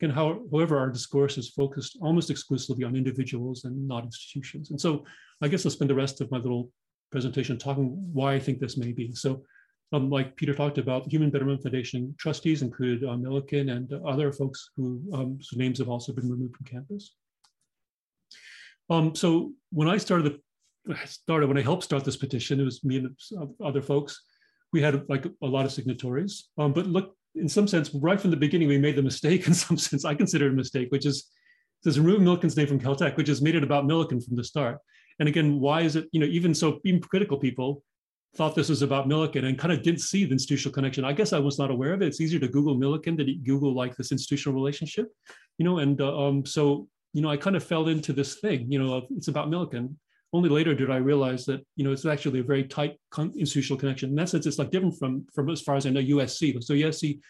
[0.00, 4.70] Again, how, however, our discourse is focused almost exclusively on individuals and not institutions.
[4.70, 5.04] And so
[5.42, 6.70] I guess I'll spend the rest of my little
[7.12, 9.12] presentation talking why I think this may be.
[9.12, 9.42] So
[9.92, 14.32] um, like Peter talked about, the Human Betterment Foundation trustees included uh, Millikan and other
[14.32, 17.14] folks um, whose names have also been removed from campus.
[18.90, 20.40] Um, so when I started,
[20.86, 23.16] the, started when I helped start this petition, it was me and
[23.64, 24.22] other folks.
[24.72, 28.30] We had like a lot of signatories, um, but look, in some sense, right from
[28.30, 29.46] the beginning, we made the mistake.
[29.46, 31.30] In some sense, I consider it a mistake, which is
[31.84, 34.78] says remove Millikan's name from Caltech, which has made it about Millikan from the start.
[35.18, 37.82] And again, why is it, you know, even so, even critical people
[38.36, 41.04] thought this was about Millikan and kind of didn't see the institutional connection.
[41.04, 42.08] I guess I was not aware of it.
[42.08, 45.08] It's easier to Google Millikan than Google like this institutional relationship,
[45.58, 48.70] you know, and uh, um, so, you know, I kind of fell into this thing,
[48.70, 49.94] you know, it's about Millikan.
[50.32, 52.98] Only later did I realize that, you know, it's actually a very tight
[53.36, 54.10] institutional connection.
[54.10, 56.62] In that sense, it's like different from, from as far as I know, USC.
[56.62, 57.20] So USC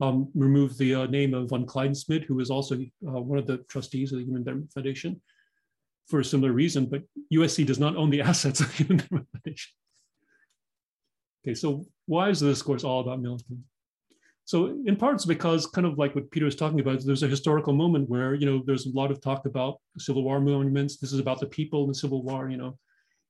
[0.00, 3.58] um, removed the uh, name of von KleinSmid, who was also uh, one of the
[3.68, 5.20] trustees of the Human Foundation
[6.08, 9.72] for a similar reason, but USC does not own the assets of the Human Foundation.
[11.44, 13.60] Okay, so why is this course all about Millikan?
[14.46, 17.28] So in part it's because kind of like what Peter was talking about, there's a
[17.28, 20.98] historical moment where, you know, there's a lot of talk about Civil War monuments.
[20.98, 22.78] This is about the people in the Civil War, you know.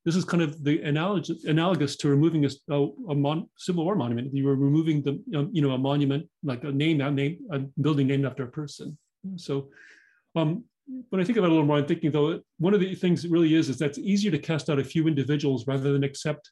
[0.05, 3.97] This is kind of the analogous, analogous to removing a, a, a mon, Civil War
[3.97, 4.35] monument.
[4.35, 7.61] You were removing the, um, you know, a monument, like a name, a name, a
[7.81, 8.99] building named after a person.
[9.37, 9.71] So
[10.37, 10.65] um,
[11.09, 13.25] when I think about it a little more, I'm thinking though, one of the things
[13.25, 16.05] it really is, is that it's easier to cast out a few individuals rather than
[16.05, 16.51] accept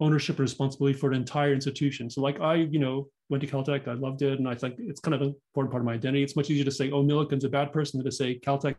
[0.00, 2.10] ownership and responsibility for an entire institution.
[2.10, 4.38] So like I, you know, went to Caltech, I loved it.
[4.38, 6.22] And I think it's kind of an important part of my identity.
[6.22, 8.76] It's much easier to say, oh, Millikan's a bad person than to say Caltech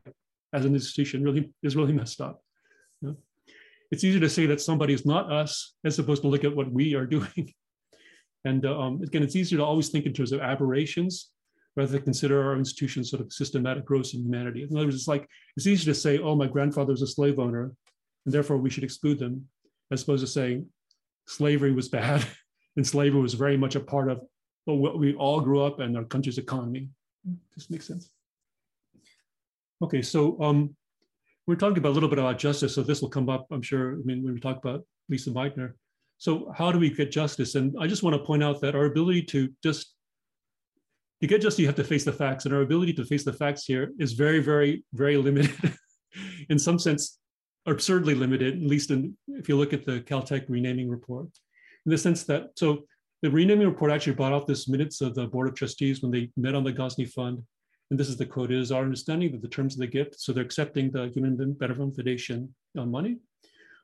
[0.54, 2.42] as an institution really is really messed up.
[3.02, 3.16] You know?
[3.92, 6.72] It's easier to say that somebody is not us as opposed to look at what
[6.72, 7.54] we are doing.
[8.48, 11.32] And uh, um, again, it's easier to always think in terms of aberrations
[11.76, 14.64] rather than consider our institutions sort of systematic growth in humanity.
[14.64, 17.40] In other words, it's like, it's easy to say, oh, my grandfather was a slave
[17.40, 17.72] owner,
[18.26, 19.48] and therefore we should exclude them,
[19.92, 20.68] as opposed to saying,
[21.28, 22.26] slavery was bad
[22.76, 24.22] and slavery was very much a part of
[24.66, 26.90] what we all grew up and our country's economy.
[27.56, 28.10] This makes sense.
[29.82, 30.76] Okay, so um,
[31.48, 33.94] we're talking about a little bit about justice, so this will come up, I'm sure,
[33.94, 35.74] I mean, when we talk about Lise Meitner.
[36.18, 37.56] So how do we get justice?
[37.56, 39.94] And I just want to point out that our ability to just,
[41.22, 43.34] to get justice, you have to face the facts, and our ability to face the
[43.34, 45.54] facts here is very, very, very limited.
[46.50, 47.20] in some sense,
[47.66, 51.28] absurdly limited, at least in, if you look at the Caltech renaming report,
[51.86, 52.84] in the sense that, so
[53.22, 56.30] the renaming report actually brought out this minutes of the Board of Trustees when they
[56.38, 57.42] met on the Gosney Fund.
[57.90, 60.20] And this is the quote, it is our understanding that the terms of the gift,
[60.20, 63.18] so they're accepting the Human Betterment Foundation uh, money,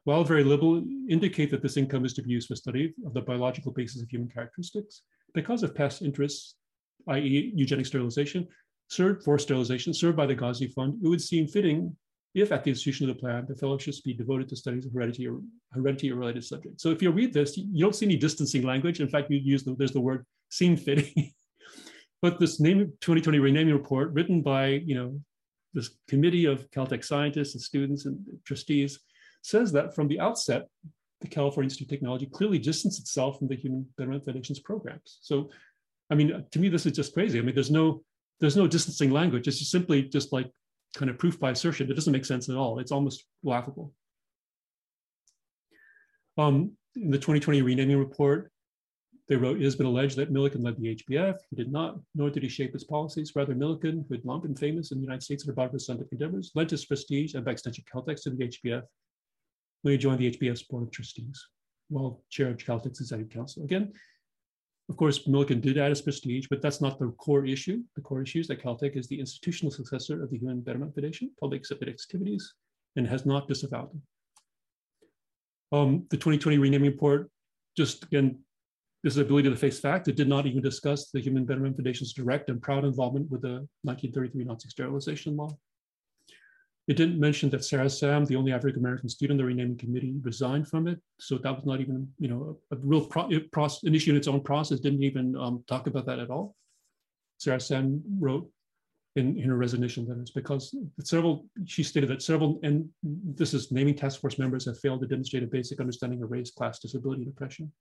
[0.04, 3.22] while very liberal, indicate that this income is to be used for study of the
[3.22, 5.04] biological basis of human characteristics.
[5.34, 6.56] Because of past interests,
[7.10, 7.52] i.e.
[7.56, 8.48] eugenic sterilization,
[8.90, 11.96] served for sterilization, served by the Gosney Fund, it would seem fitting
[12.34, 15.28] if at the institution of the plan, the fellowships be devoted to studies of heredity
[15.28, 15.42] or
[15.72, 16.82] heredity or related subjects.
[16.82, 19.02] So if you read this, you don't see any distancing language.
[19.02, 21.34] In fact, you use the, there's the word seem fitting.
[22.22, 25.20] but this name 2020 renaming report written by, you know,
[25.74, 29.00] this committee of Caltech scientists and students and trustees
[29.42, 30.68] says that from the outset,
[31.22, 35.20] the California Institute of Technology clearly distanced itself from the Human Betterment Foundation's programs.
[35.22, 35.50] So,
[36.10, 37.40] I mean, to me, this is just crazy.
[37.40, 38.04] I mean, there's no
[38.40, 39.48] there's no distancing language.
[39.48, 40.52] It's just simply just like
[40.96, 41.90] kind of proof by assertion.
[41.90, 42.80] It doesn't make sense at all.
[42.80, 43.94] It's almost laughable.
[46.38, 48.52] Um, in the 2020 renaming report,
[49.30, 51.38] they wrote, it has been alleged that Millikan led the HBF.
[51.50, 53.32] He did not, nor did he shape its policies.
[53.36, 56.52] Rather, Millikan, who had long been famous in the United States bottom of scientific endeavors,
[56.54, 58.84] lent his prestige and by extension Caltech's to the HBF
[59.84, 61.48] when he joined the HBF's board of trustees
[61.90, 63.64] while chair of Caltech's executive council.
[63.64, 63.94] Again,
[64.90, 67.82] of course, Millikan did add his prestige, but that's not the core issue.
[67.96, 71.32] The core issue is that Caltech is the institutional successor of the Human Betterment Foundation,
[71.40, 72.54] publicly accepted activities,
[72.96, 74.02] and has not disavowed them.
[75.72, 77.30] Um, the 2020 renaming report,
[77.78, 78.40] just again,
[79.04, 82.14] this is ability to face fact, it did not even discuss the Human Betterment Foundation's
[82.14, 85.50] direct and proud involvement with the 1933 Nazi sterilization law.
[86.88, 90.16] It didn't mention that Sarah Sam, the only African American student in the renaming committee,
[90.22, 91.00] resigned from it.
[91.20, 94.28] So that was not even, you know, a, a real pro, process, an issue its
[94.28, 94.80] own process.
[94.80, 96.56] Didn't even um, talk about that at all.
[97.38, 98.50] Sarah Sam wrote
[99.16, 103.96] in, in her resignation letters because several, she stated that several, and this is naming
[103.96, 107.32] task force members have failed to demonstrate a basic understanding of race, class, disability, and
[107.32, 107.72] oppression.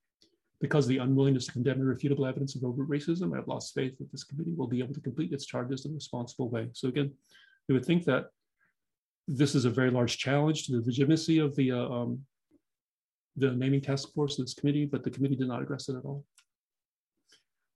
[0.59, 3.97] Because of the unwillingness to condemn irrefutable evidence of overt racism, I have lost faith
[3.97, 6.69] that this committee will be able to complete its charges in a responsible way.
[6.73, 7.11] So again,
[7.67, 8.25] we would think that
[9.27, 12.19] this is a very large challenge to the legitimacy of the uh, um,
[13.37, 16.25] the naming task force, this committee, but the committee did not address it at all.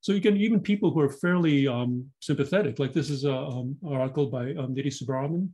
[0.01, 3.75] So you can even people who are fairly um, sympathetic, like this is a, um,
[3.83, 5.49] article by um, Nidhi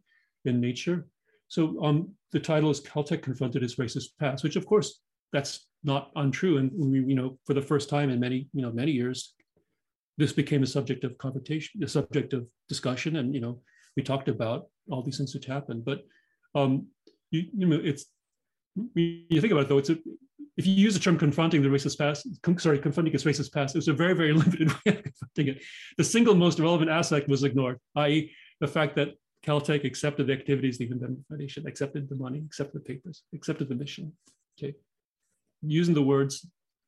[0.45, 1.07] in Nature.
[1.47, 4.99] So um, the title is Caltech confronted its racist past, which of course
[5.31, 6.57] that's not untrue.
[6.57, 9.33] And we, you know, for the first time in many, you know, many years,
[10.17, 13.15] this became a subject of conversation, a subject of discussion.
[13.15, 13.61] And, you know,
[13.95, 15.85] we talked about all these things which happened.
[15.85, 16.03] But,
[16.55, 16.87] um,
[17.29, 18.05] you, you know, it's,
[18.95, 19.97] you think about it though, it's a,
[20.57, 22.27] if you use the term confronting the racist past,
[22.59, 25.63] sorry, confronting its racist past, it was a very, very limited way of confronting it.
[25.97, 29.09] The single most relevant aspect was ignored, i.e., the fact that
[29.45, 33.75] Caltech accepted the activities of the Foundation, accepted the money, accepted the papers, accepted the
[33.75, 34.13] mission.
[34.57, 34.75] Okay,
[35.61, 36.45] using the words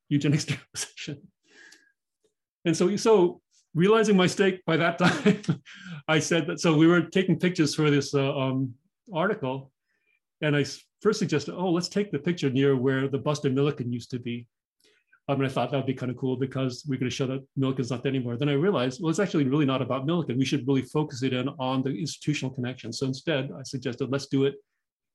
[0.09, 0.43] eugenics
[0.75, 1.27] sterilization.
[2.65, 3.41] And so, so
[3.73, 5.41] realizing my mistake by that time,
[6.07, 6.59] I said that.
[6.59, 8.73] So we were taking pictures for this uh, um,
[9.13, 9.71] article,
[10.41, 10.65] and I
[11.01, 14.19] first suggested, oh, let's take the picture near where the bust of Millikan used to
[14.19, 14.47] be.
[15.27, 17.27] I mean, I thought that would be kind of cool because we're going to show
[17.27, 18.35] that Millikan's not there anymore.
[18.35, 20.37] Then I realized, well, it's actually really not about Millikan.
[20.37, 22.91] We should really focus it in on the institutional connection.
[22.91, 24.55] So instead, I suggested let's do it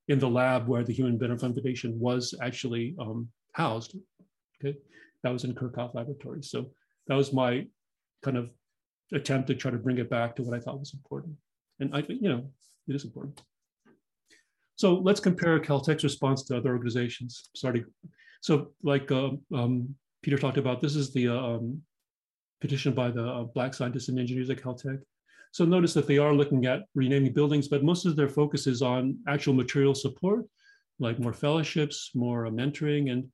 [0.09, 3.97] in the lab where the Human Betterment Foundation was actually um, housed.
[4.65, 4.79] Okay,
[5.23, 6.51] that was in Kerckhoff Laboratories.
[6.51, 6.71] So
[7.07, 7.67] that was my
[8.23, 8.51] kind of
[9.13, 11.35] attempt to try to bring it back to what I thought was important.
[11.81, 12.51] And I you know,
[12.89, 13.41] it is important.
[14.77, 17.51] So let's compare Caltech's response to other organizations.
[17.57, 17.85] Sorry.
[18.41, 21.83] So like uh, um, Peter talked about, this is the uh, um,
[22.61, 25.01] petition by the uh, Black scientists and engineers at Caltech.
[25.51, 28.83] So notice that they are looking at renaming buildings, but most of their focus is
[28.83, 30.45] on actual material support,
[31.01, 33.29] like more fellowships, more uh, mentoring, and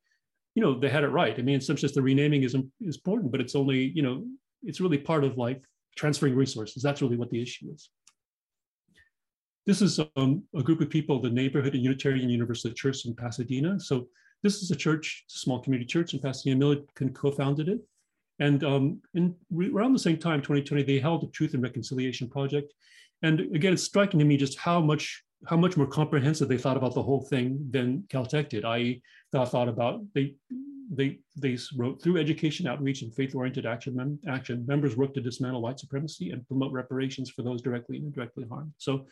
[0.54, 1.36] you know, they had it right.
[1.36, 4.24] I mean, in some sense, the renaming is, is important, but it's only, you know,
[4.66, 5.62] it's really part of like
[5.96, 6.82] transferring resources.
[6.82, 7.90] That's really what the issue is.
[9.66, 13.80] This is um, a group of people, the neighborhood and Unitarian Universalist Church in Pasadena.
[13.80, 14.08] So
[14.42, 16.60] this is a church, a small community church in Pasadena.
[16.60, 17.80] Millikan co-founded it.
[18.40, 19.34] And um, in,
[19.72, 22.74] around the same time, 2020, they held a Truth and Reconciliation Project.
[23.22, 26.76] And again, it's striking to me just how much how much more comprehensive they thought
[26.76, 28.64] about the whole thing than Caltech did.
[28.64, 29.00] I
[29.32, 30.36] thought about they
[30.90, 35.62] they they wrote through education outreach and faith-oriented action, mem action members work to dismantle
[35.62, 38.72] white supremacy and promote reparations for those directly and indirectly harmed.
[38.78, 39.06] So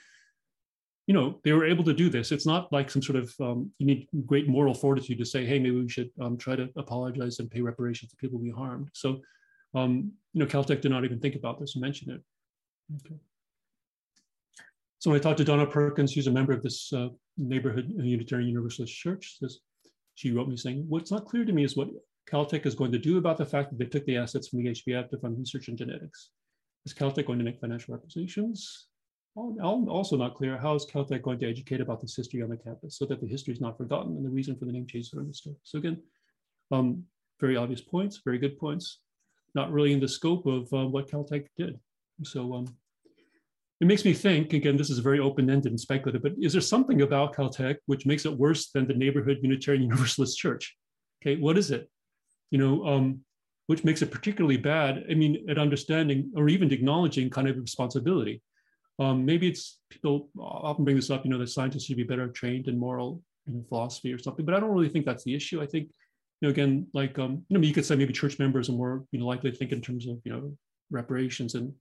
[1.06, 2.32] you know they were able to do this.
[2.32, 5.58] It's not like some sort of um, you need great moral fortitude to say hey
[5.58, 8.88] maybe we should um, try to apologize and pay reparations to people we harmed.
[8.92, 9.20] So
[9.74, 12.20] um, you know caltech did not even think about this and mention it.
[13.06, 13.14] Okay.
[14.98, 17.08] so when i talked to donna perkins who's a member of this uh,
[17.38, 19.60] neighborhood unitarian universalist church says
[20.14, 21.88] she wrote me saying, what's not clear to me is what
[22.30, 24.70] Caltech is going to do about the fact that they took the assets from the
[24.70, 26.30] HBF to fund research in genetics.
[26.84, 28.88] Is Caltech going to make financial representations?
[29.34, 32.98] Also not clear, how is Caltech going to educate about this history on the campus
[32.98, 35.18] so that the history is not forgotten and the reason for the name change is
[35.18, 35.56] understood?
[35.62, 36.02] So again,
[36.70, 37.04] um,
[37.40, 38.98] very obvious points, very good points,
[39.54, 41.78] not really in the scope of uh, what Caltech did.
[42.24, 42.66] So um,
[43.82, 47.02] it makes me think again this is very open-ended and speculative but is there something
[47.02, 50.76] about caltech which makes it worse than the neighborhood unitarian universalist church?
[51.20, 51.90] Okay what is it?
[52.52, 53.20] You know um,
[53.66, 58.40] which makes it particularly bad i mean at understanding or even acknowledging kind of responsibility.
[59.00, 62.28] Um, maybe it's people often bring this up you know that scientists should be better
[62.28, 63.20] trained in moral
[63.68, 65.60] philosophy or something but i don't really think that's the issue.
[65.60, 65.88] I think
[66.40, 69.04] you know again like um, you know you could say maybe church members are more
[69.10, 70.56] you know likely to think in terms of you know
[70.90, 71.72] reparations and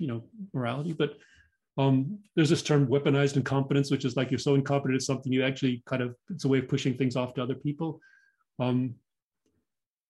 [0.00, 1.14] you know morality but
[1.76, 5.44] um, there's this term weaponized incompetence, which is like you're so incompetent at something, you
[5.44, 8.00] actually kind of, it's a way of pushing things off to other people.
[8.60, 8.94] Um,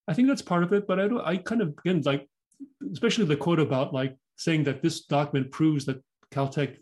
[0.07, 2.29] I think that's part of it, but I don't, I kind of, again, like,
[2.91, 6.01] especially the quote about like saying that this document proves that
[6.31, 6.77] Caltech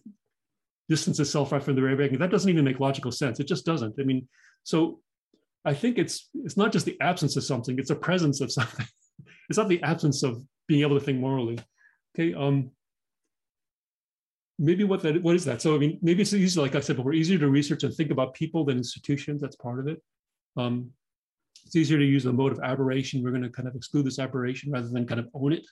[0.89, 3.39] distances itself right from the very beginning, that doesn't even make logical sense.
[3.39, 3.95] It just doesn't.
[3.97, 4.27] I mean,
[4.63, 4.99] so
[5.63, 8.85] I think it's, it's not just the absence of something, it's a presence of something.
[9.49, 11.57] it's not the absence of being able to think morally.
[12.15, 12.33] Okay.
[12.33, 12.71] Um,
[14.59, 15.61] maybe what that what is that?
[15.61, 18.11] So I mean, maybe it's easier, like I said before, easier to research and think
[18.11, 19.41] about people than institutions.
[19.41, 20.01] That's part of it.
[20.57, 20.91] Um,
[21.65, 23.23] it's easier to use the mode of aberration.
[23.23, 25.65] We're going to kind of exclude this aberration rather than kind of own it.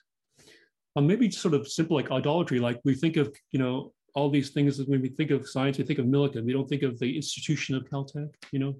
[0.96, 2.58] Um, maybe sort of simple like idolatry.
[2.58, 5.84] Like we think of, you know, all these things when we think of science, we
[5.84, 6.44] think of Millikan.
[6.44, 8.74] We don't think of the institution of Caltech, you know.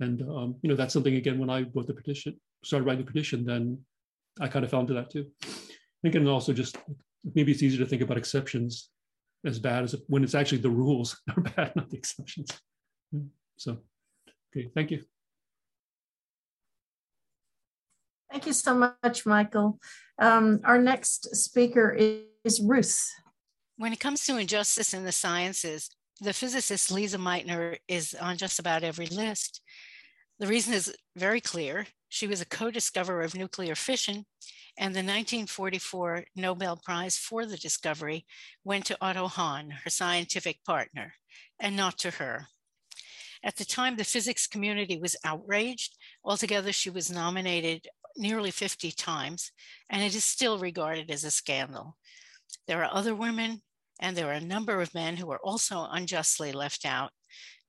[0.00, 3.10] And um, you know that's something again when I wrote the petition, started writing the
[3.10, 3.78] petition, then
[4.40, 5.26] I kind of fell into that too.
[5.42, 5.46] I
[6.02, 6.78] think and also just
[7.34, 8.88] maybe it's easier to think about exceptions
[9.44, 12.50] as bad as when it's actually the rules are bad, not the exceptions.
[13.56, 13.78] So,
[14.54, 15.02] okay, thank you.
[18.30, 19.80] Thank you so much, Michael.
[20.18, 23.10] Um, our next speaker is, is Ruth.
[23.76, 28.58] When it comes to injustice in the sciences, the physicist Lise Meitner is on just
[28.58, 29.62] about every list.
[30.38, 31.86] The reason is very clear.
[32.12, 34.26] She was a co-discoverer of nuclear fission,
[34.76, 38.26] and the 1944 Nobel Prize for the discovery
[38.64, 41.14] went to Otto Hahn, her scientific partner,
[41.60, 42.48] and not to her.
[43.44, 45.96] At the time, the physics community was outraged.
[46.24, 47.86] Altogether, she was nominated
[48.16, 49.52] nearly 50 times,
[49.88, 51.96] and it is still regarded as a scandal.
[52.66, 53.62] There are other women,
[54.00, 57.12] and there are a number of men who are also unjustly left out,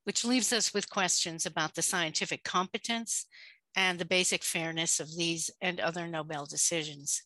[0.03, 3.27] which leaves us with questions about the scientific competence
[3.75, 7.23] and the basic fairness of these and other Nobel decisions.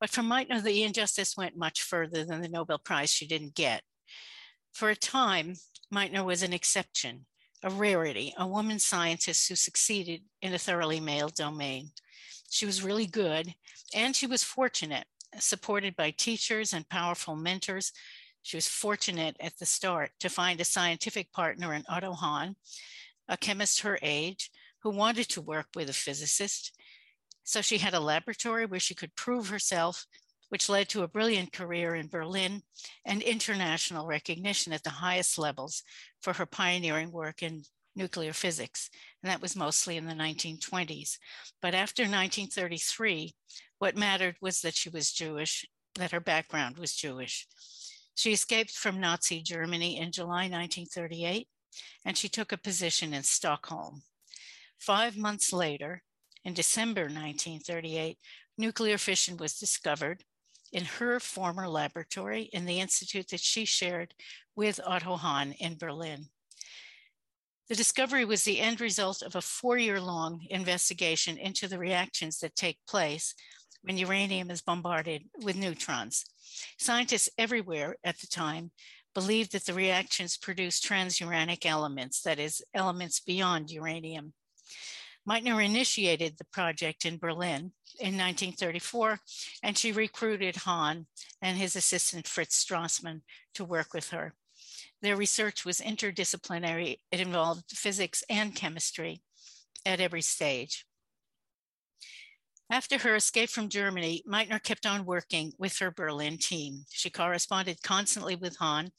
[0.00, 3.82] But for Meitner, the injustice went much further than the Nobel Prize she didn't get.
[4.72, 5.56] For a time,
[5.92, 7.26] Meitner was an exception,
[7.62, 11.90] a rarity, a woman scientist who succeeded in a thoroughly male domain.
[12.48, 13.54] She was really good,
[13.94, 15.06] and she was fortunate,
[15.38, 17.92] supported by teachers and powerful mentors.
[18.42, 22.56] She was fortunate at the start to find a scientific partner in Otto Hahn,
[23.28, 24.50] a chemist her age,
[24.82, 26.72] who wanted to work with a physicist.
[27.44, 30.06] So she had a laboratory where she could prove herself,
[30.48, 32.62] which led to a brilliant career in Berlin
[33.04, 35.82] and international recognition at the highest levels
[36.20, 37.62] for her pioneering work in
[37.96, 38.90] nuclear physics.
[39.22, 41.18] And that was mostly in the 1920s.
[41.60, 43.34] But after 1933,
[43.78, 45.66] what mattered was that she was Jewish,
[45.96, 47.46] that her background was Jewish.
[48.14, 51.48] She escaped from Nazi Germany in July 1938,
[52.04, 54.02] and she took a position in Stockholm.
[54.80, 56.02] Five months later,
[56.42, 58.16] in December 1938,
[58.56, 60.24] nuclear fission was discovered
[60.72, 64.14] in her former laboratory in the institute that she shared
[64.56, 66.26] with Otto Hahn in Berlin.
[67.68, 72.38] The discovery was the end result of a four year long investigation into the reactions
[72.38, 73.34] that take place
[73.82, 76.24] when uranium is bombarded with neutrons.
[76.78, 78.70] Scientists everywhere at the time
[79.14, 84.32] believed that the reactions produce transuranic elements, that is, elements beyond uranium.
[85.28, 89.20] Meitner initiated the project in Berlin in 1934,
[89.62, 91.06] and she recruited Hahn
[91.42, 93.20] and his assistant Fritz Strassmann
[93.54, 94.34] to work with her.
[95.02, 96.98] Their research was interdisciplinary.
[97.10, 99.22] It involved physics and chemistry
[99.84, 100.84] at every stage.
[102.70, 106.84] After her escape from Germany, Meitner kept on working with her Berlin team.
[106.90, 108.90] She corresponded constantly with Hahn,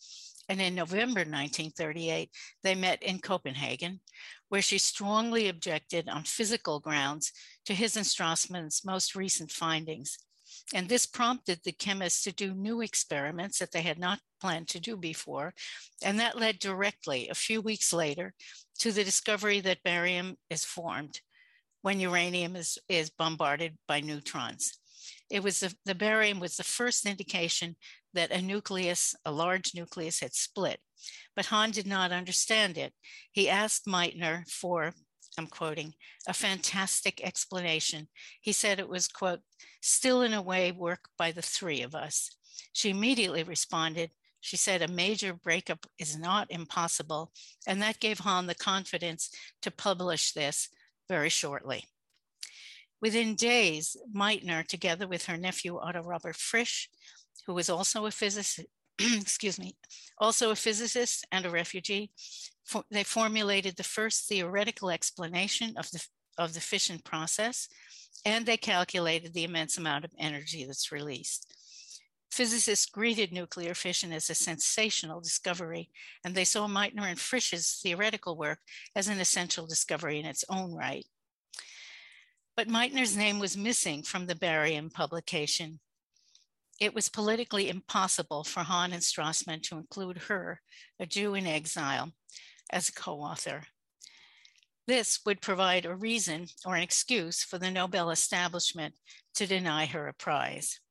[0.49, 2.29] and in November 1938,
[2.63, 4.01] they met in Copenhagen,
[4.51, 7.31] where she strongly objected on physical grounds
[7.65, 10.19] to his and Strassmann's most recent findings.
[10.73, 14.81] And this prompted the chemists to do new experiments that they had not planned to
[14.81, 15.53] do before.
[16.03, 18.33] And that led directly, a few weeks later,
[18.79, 21.21] to the discovery that barium is formed
[21.81, 24.77] when uranium is, is bombarded by neutrons.
[25.29, 27.77] It was the, the barium was the first indication
[28.13, 30.79] that a nucleus, a large nucleus, had split.
[31.35, 32.93] But Hahn did not understand it.
[33.31, 34.93] He asked Meitner for,
[35.37, 35.93] I'm quoting,
[36.27, 38.07] a fantastic explanation.
[38.41, 39.39] He said it was, quote,
[39.81, 42.29] still in a way work by the three of us.
[42.73, 47.31] She immediately responded, she said a major breakup is not impossible,
[47.67, 49.29] and that gave Hahn the confidence
[49.61, 50.67] to publish this
[51.07, 51.85] very shortly.
[53.01, 56.89] Within days, Meitner, together with her nephew Otto Robert Frisch,
[57.45, 58.67] who was also a physicist,
[58.99, 59.75] excuse me,
[60.17, 62.11] also a physicist and a refugee,
[62.63, 66.05] for, they formulated the first theoretical explanation of the,
[66.37, 67.67] of the fission process,
[68.25, 71.53] and they calculated the immense amount of energy that's released.
[72.31, 75.89] Physicists greeted nuclear fission as a sensational discovery,
[76.23, 78.59] and they saw Meitner and Frisch's theoretical work
[78.95, 81.05] as an essential discovery in its own right.
[82.55, 85.79] But Meitner's name was missing from the barium publication.
[86.81, 90.61] It was politically impossible for Hahn and Strassmann to include her,
[90.99, 92.11] a Jew in exile,
[92.69, 93.63] as a co author.
[94.87, 98.95] This would provide a reason or an excuse for the Nobel establishment
[99.35, 100.81] to deny her a prize.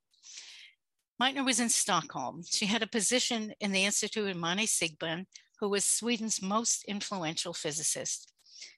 [1.21, 2.45] Meitner was in Stockholm.
[2.49, 5.27] She had a position in the Institute of Manne Siegbahn,
[5.59, 8.31] who was Sweden's most influential physicist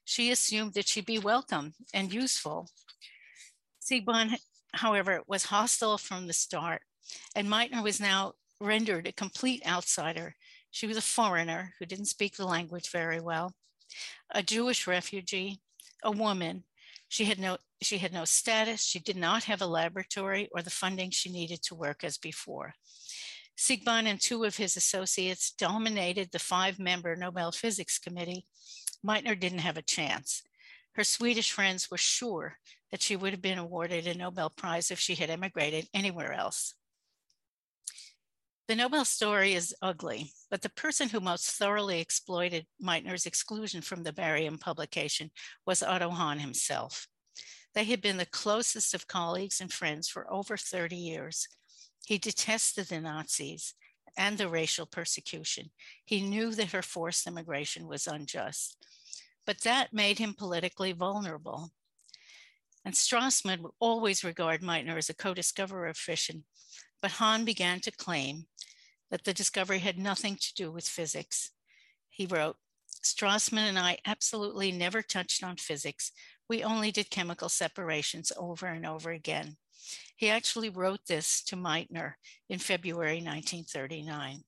[0.05, 2.69] she assumed that she'd be welcome and useful.
[3.81, 4.37] Siegbahn,
[4.73, 6.81] however, was hostile from the start,
[7.35, 10.35] and Meitner was now rendered a complete outsider.
[10.71, 13.53] She was a foreigner who didn't speak the language very well,
[14.31, 15.59] a Jewish refugee,
[16.03, 16.63] a woman.
[17.09, 18.83] She had no she had no status.
[18.83, 22.73] She did not have a laboratory or the funding she needed to work as before.
[23.57, 28.45] Siegbahn and two of his associates dominated the five member Nobel Physics Committee.
[29.05, 30.43] Meitner didn't have a chance.
[30.93, 32.57] Her Swedish friends were sure
[32.91, 36.75] that she would have been awarded a Nobel Prize if she had emigrated anywhere else.
[38.69, 44.03] The Nobel story is ugly, but the person who most thoroughly exploited Meitner's exclusion from
[44.03, 45.31] the barium publication
[45.65, 47.09] was Otto Hahn himself.
[47.75, 51.49] They had been the closest of colleagues and friends for over 30 years.
[52.05, 53.73] He detested the Nazis
[54.15, 55.71] and the racial persecution.
[56.05, 58.77] He knew that her forced immigration was unjust,
[59.45, 61.71] but that made him politically vulnerable.
[62.85, 66.45] And Strassmann would always regard Meitner as a co discoverer of fission,
[67.03, 68.45] but Hahn began to claim
[69.11, 71.51] that the discovery had nothing to do with physics.
[72.09, 72.55] He wrote,
[73.03, 76.13] Strassmann and I absolutely never touched on physics.
[76.47, 79.57] We only did chemical separations over and over again.
[80.15, 82.13] He actually wrote this to Meitner
[82.47, 84.43] in February 1939.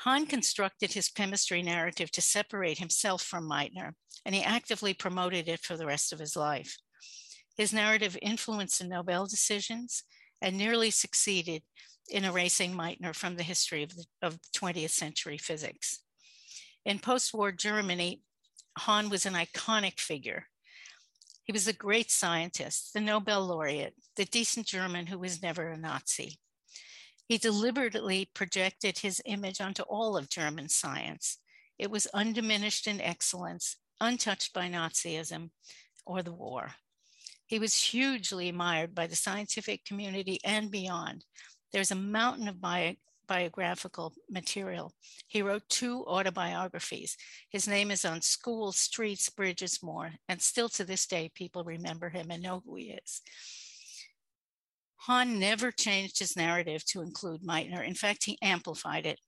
[0.00, 3.94] Hahn constructed his chemistry narrative to separate himself from Meitner,
[4.26, 6.76] and he actively promoted it for the rest of his life.
[7.56, 10.04] His narrative influenced the Nobel decisions
[10.42, 11.62] and nearly succeeded
[12.08, 16.00] in erasing Meitner from the history of, the, of 20th century physics.
[16.84, 18.22] In post war Germany,
[18.78, 20.46] Hahn was an iconic figure.
[21.44, 25.76] He was a great scientist, the Nobel laureate, the decent German who was never a
[25.76, 26.38] Nazi.
[27.26, 31.38] He deliberately projected his image onto all of German science.
[31.78, 35.50] It was undiminished in excellence, untouched by Nazism
[36.04, 36.74] or the war.
[37.50, 41.24] He was hugely admired by the scientific community and beyond.
[41.72, 42.94] There's a mountain of bio,
[43.26, 44.94] biographical material.
[45.26, 47.16] He wrote two autobiographies.
[47.50, 52.08] His name is on schools, streets, bridges, more, and still to this day, people remember
[52.08, 53.20] him and know who he is.
[54.98, 57.84] Hahn never changed his narrative to include Meitner.
[57.84, 59.18] In fact, he amplified it.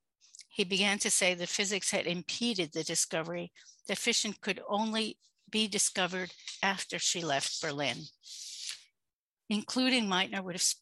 [0.48, 3.50] He began to say that physics had impeded the discovery,
[3.88, 5.18] that fission could only
[5.52, 6.32] be discovered
[6.62, 7.98] after she left Berlin.
[9.48, 10.74] Including Meitner would have,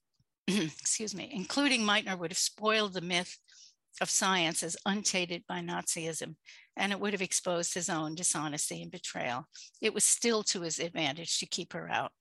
[0.78, 3.36] excuse me, including Meitner would have spoiled the myth
[4.00, 6.36] of science as untainted by Nazism,
[6.76, 9.46] and it would have exposed his own dishonesty and betrayal.
[9.82, 12.12] It was still to his advantage to keep her out.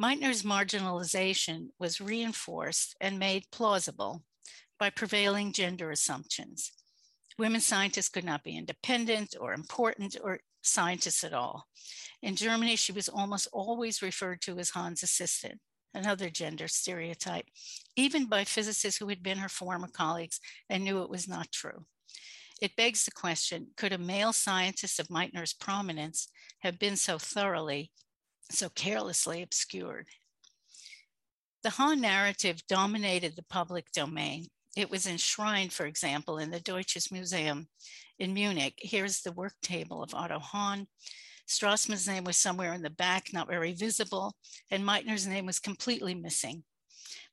[0.00, 4.22] Meitner's marginalization was reinforced and made plausible
[4.78, 6.72] by prevailing gender assumptions.
[7.38, 11.66] Women scientists could not be independent or important or scientists at all.
[12.22, 15.60] In Germany, she was almost always referred to as Hahn's assistant,
[15.94, 17.46] another gender stereotype,
[17.96, 21.86] even by physicists who had been her former colleagues and knew it was not true.
[22.60, 26.28] It begs the question could a male scientist of Meitner's prominence
[26.60, 27.90] have been so thoroughly,
[28.50, 30.08] so carelessly obscured?
[31.62, 34.48] The Hahn narrative dominated the public domain.
[34.76, 37.68] It was enshrined, for example, in the Deutsches Museum
[38.18, 38.74] in Munich.
[38.78, 40.86] Here's the work table of Otto Hahn.
[41.48, 44.36] Strassmann's name was somewhere in the back, not very visible,
[44.70, 46.62] and Meitner's name was completely missing.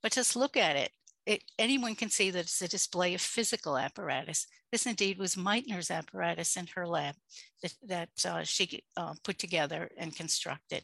[0.02, 0.92] But just look at it.
[1.28, 4.48] it anyone can see that it's a display of physical apparatus.
[4.72, 7.16] This indeed was Meitner's apparatus in her lab
[7.62, 10.84] that, that uh, she uh, put together and constructed.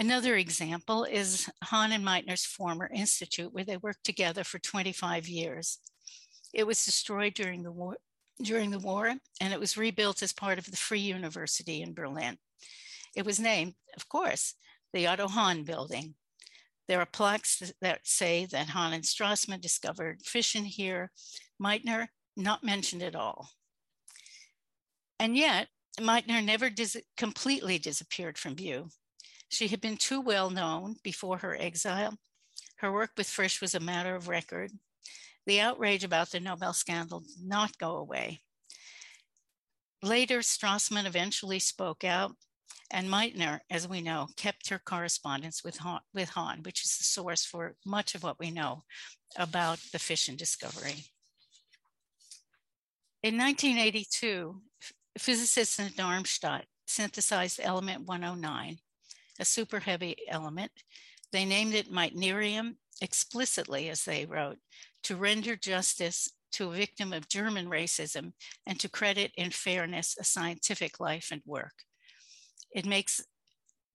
[0.00, 5.78] Another example is Hahn and Meitner's former institute, where they worked together for 25 years.
[6.54, 7.96] It was destroyed during the war,
[8.40, 12.38] during the war, and it was rebuilt as part of the Free University in Berlin.
[13.16, 14.54] It was named, of course,
[14.92, 16.14] the Otto Hahn Building.
[16.86, 21.10] There are plaques that say that Hahn and Strassmann discovered fission here,
[21.60, 23.50] Meitner not mentioned at all.
[25.18, 25.68] And yet,
[25.98, 28.90] Meitner never dis completely disappeared from view.
[29.48, 32.18] She had been too well known before her exile.
[32.76, 34.72] Her work with Frisch was a matter of record,
[35.48, 38.42] the outrage about the Nobel scandal did not go away.
[40.02, 42.32] Later, Strassmann eventually spoke out,
[42.90, 47.04] and Meitner, as we know, kept her correspondence with Hahn, with Hahn, which is the
[47.04, 48.84] source for much of what we know
[49.36, 51.06] about the fission discovery.
[53.22, 54.60] In 1982,
[55.18, 58.78] physicists in Darmstadt synthesized element 109,
[59.38, 60.72] a super heavy element.
[61.32, 64.58] They named it meitnerium explicitly, as they wrote,
[65.04, 68.32] to render justice to a victim of German racism
[68.66, 71.74] and to credit in fairness a scientific life and work.
[72.74, 73.20] It makes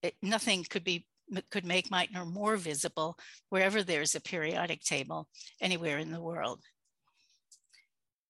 [0.01, 1.07] it, nothing could be
[1.49, 3.17] could make Meitner more visible
[3.49, 5.29] wherever there's a periodic table
[5.61, 6.59] anywhere in the world.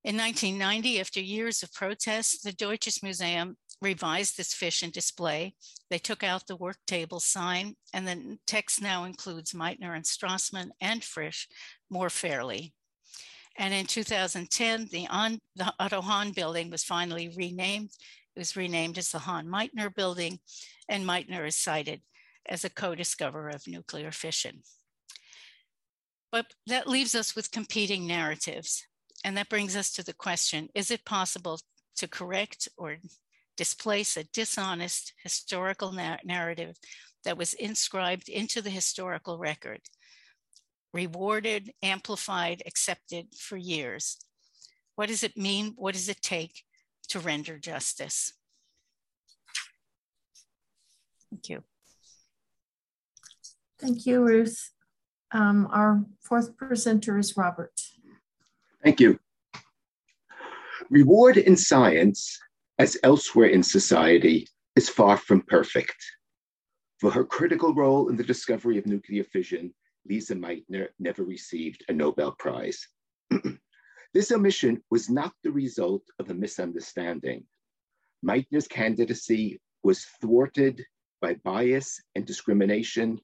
[0.03, 5.55] In 1990, after years of protests, the Deutsches Museum revised this Fission display.
[5.89, 10.69] They took out the work table sign, and the text now includes Meitner and Strassmann
[10.81, 11.47] and Frisch
[11.89, 12.73] more fairly.
[13.57, 17.91] And in 2010, the, on, the Otto Hahn building was finally renamed.
[18.35, 20.39] It was renamed as the Hahn Meitner building,
[20.89, 22.01] and Meitner is cited
[22.47, 24.61] as a co-discoverer of nuclear fission.
[26.31, 28.87] But that leaves us with competing narratives.
[29.23, 31.59] And that brings us to the question, is it possible
[31.97, 32.97] to correct or
[33.57, 36.75] displace a dishonest historical na narrative
[37.25, 39.81] that was inscribed into the historical record,
[40.93, 44.17] rewarded, amplified, accepted for years?
[44.95, 45.73] What does it mean?
[45.75, 46.63] What does it take
[47.09, 48.33] to render justice?
[51.29, 51.63] Thank you.
[53.79, 54.69] Thank you, Ruth.
[55.31, 57.73] Um, our fourth presenter is Robert.
[58.83, 59.19] Thank you.
[60.89, 62.39] Reward in science,
[62.79, 65.95] as elsewhere in society, is far from perfect.
[66.99, 69.73] For her critical role in the discovery of nuclear fission,
[70.09, 72.87] Lise Meitner never received a Nobel Prize.
[74.13, 77.43] this omission was not the result of a misunderstanding.
[78.25, 80.83] Meitner's candidacy was thwarted
[81.21, 83.19] by bias and discrimination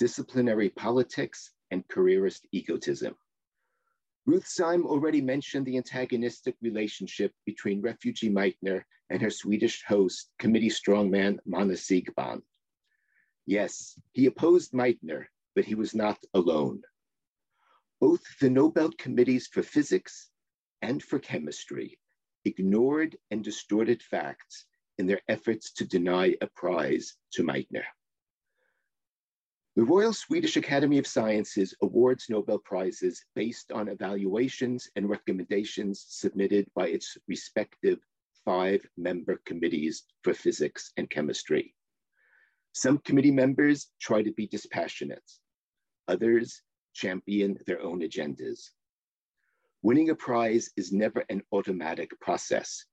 [0.00, 3.14] disciplinary politics, and careerist egotism.
[4.26, 10.68] Ruth Sime already mentioned the antagonistic relationship between refugee Meitner and her Swedish host, committee
[10.68, 12.42] strongman Manne Siegbahn.
[13.46, 16.82] Yes, he opposed Meitner, but he was not alone.
[18.00, 20.30] Both the Nobel committees for physics
[20.82, 21.98] and for chemistry
[22.44, 24.66] ignored and distorted facts
[24.98, 27.84] in their efforts to deny a prize to Meitner.
[29.76, 36.68] The Royal Swedish Academy of Sciences awards Nobel Prizes based on evaluations and recommendations submitted
[36.74, 38.00] by its respective
[38.44, 41.72] five member committees for physics and chemistry.
[42.72, 45.30] Some committee members try to be dispassionate,
[46.08, 46.62] others
[46.92, 48.70] champion their own agendas.
[49.82, 52.86] Winning a prize is never an automatic process.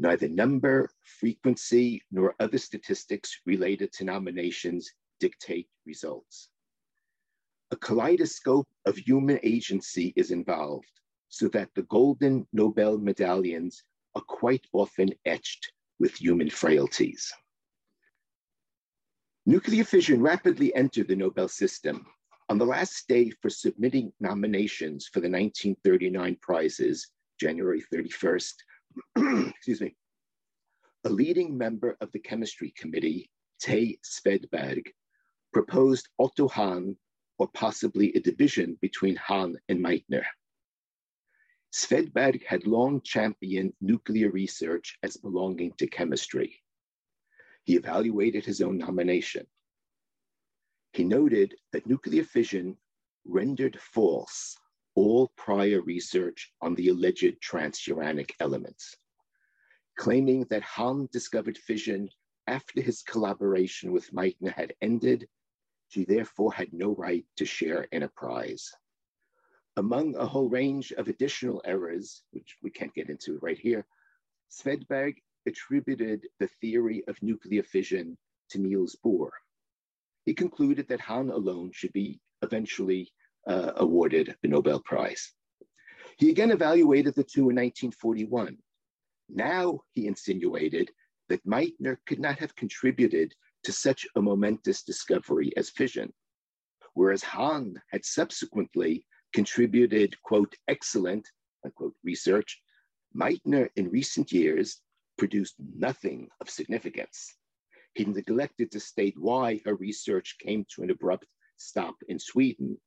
[0.00, 0.90] Neither number,
[1.20, 6.50] frequency, nor other statistics related to nominations dictate results.
[7.70, 10.90] A kaleidoscope of human agency is involved
[11.28, 13.84] so that the golden Nobel medallions
[14.16, 17.32] are quite often etched with human frailties.
[19.46, 22.06] Nuclear fission rapidly entered the Nobel system.
[22.48, 27.08] On the last day for submitting nominations for the 1939 prizes,
[27.38, 28.54] January 31st,
[29.48, 29.94] excuse me,
[31.04, 33.30] a leading member of the chemistry committee,
[33.64, 34.82] The Svedberg,
[35.52, 36.96] proposed Otto Hahn,
[37.38, 40.24] or possibly a division between Hahn and Meitner.
[41.72, 46.62] Svedberg had long championed nuclear research as belonging to chemistry.
[47.64, 49.46] He evaluated his own nomination.
[50.92, 52.76] He noted that nuclear fission
[53.24, 54.56] rendered false
[54.94, 58.96] all prior research on the alleged transuranic elements,
[59.96, 62.08] claiming that Hahn discovered fission
[62.46, 65.28] after his collaboration with Meitner had ended
[65.90, 68.70] she therefore had no right to share in a prize.
[69.76, 73.84] Among a whole range of additional errors, which we can't get into right here,
[74.50, 75.14] Svedberg
[75.46, 78.16] attributed the theory of nuclear fission
[78.50, 79.30] to Niels Bohr.
[80.24, 83.12] He concluded that Hahn alone should be eventually
[83.48, 85.32] uh, awarded the Nobel Prize.
[86.18, 88.58] He again evaluated the two in 1941.
[89.28, 90.90] Now he insinuated
[91.28, 93.34] that Meitner could not have contributed
[93.64, 96.12] to such a momentous discovery as fission,
[96.94, 101.28] whereas Hahn had subsequently contributed, quote, excellent,
[101.64, 102.60] unquote, research,
[103.14, 104.80] Meitner in recent years
[105.18, 107.36] produced nothing of significance.
[107.94, 112.78] He neglected to state why her research came to an abrupt stop in Sweden,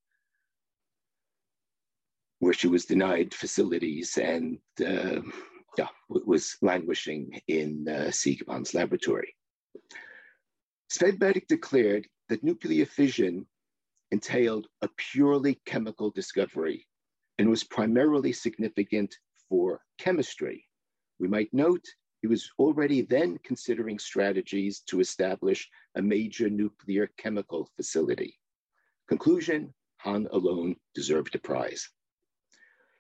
[2.39, 5.21] where she was denied facilities and uh,
[5.77, 9.35] yeah, was languishing in uh, Siegbahn's laboratory.
[10.93, 13.47] Svedberg declared that nuclear fission
[14.11, 16.87] entailed a purely chemical discovery
[17.39, 19.17] and was primarily significant
[19.49, 20.67] for chemistry.
[21.17, 21.83] We might note
[22.21, 28.39] he was already then considering strategies to establish a major nuclear chemical facility.
[29.07, 31.89] Conclusion, Hahn alone deserved a prize.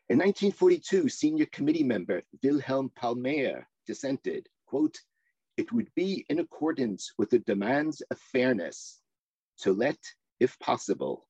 [0.09, 4.99] In 1942, senior committee member Wilhelm Palmaer dissented, quote,
[5.57, 9.01] it would be in accordance with the demands of fairness
[9.59, 9.97] to let,
[10.39, 11.27] if possible,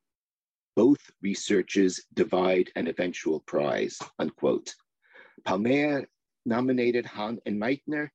[0.76, 4.74] both researchers divide an eventual prize, unquote.
[5.45, 6.05] Palmaer
[6.45, 8.09] nominated Hahn and Meitner,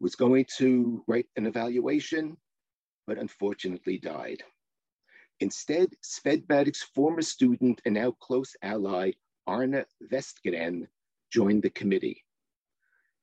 [0.00, 2.36] was going to write an evaluation,
[3.06, 4.42] but unfortunately died.
[5.40, 9.12] Instead, Svedberg's former student and now close ally,
[9.46, 10.86] Arne Westgren,
[11.30, 12.24] joined the committee.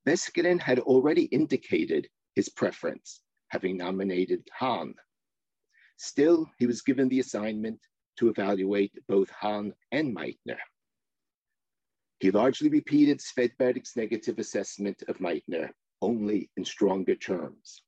[0.07, 4.95] Westgren had already indicated his preference, having nominated Hahn.
[5.97, 7.79] Still, he was given the assignment
[8.17, 10.57] to evaluate both Hahn and Meitner.
[12.19, 15.71] He largely repeated Svedberg's negative assessment of Meitner,
[16.01, 17.83] only in stronger terms.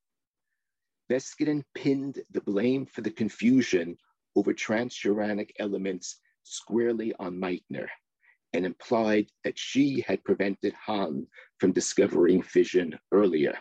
[1.09, 3.97] Westgren pinned the blame for the confusion
[4.36, 7.88] over transuranic elements squarely on Meitner
[8.54, 11.28] and implied that she had prevented Hahn
[11.60, 13.58] from discovering fission earlier.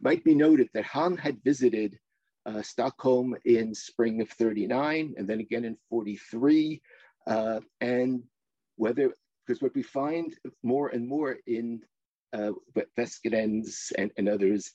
[0.00, 1.98] Might be noted that Hahn had visited
[2.44, 6.80] uh, Stockholm in spring of 39 and then again in 43.
[7.26, 8.22] Uh, and
[8.76, 9.12] whether
[9.46, 11.80] because what we find more and more in
[12.32, 12.52] uh,
[12.96, 14.72] Westgren's and, and others'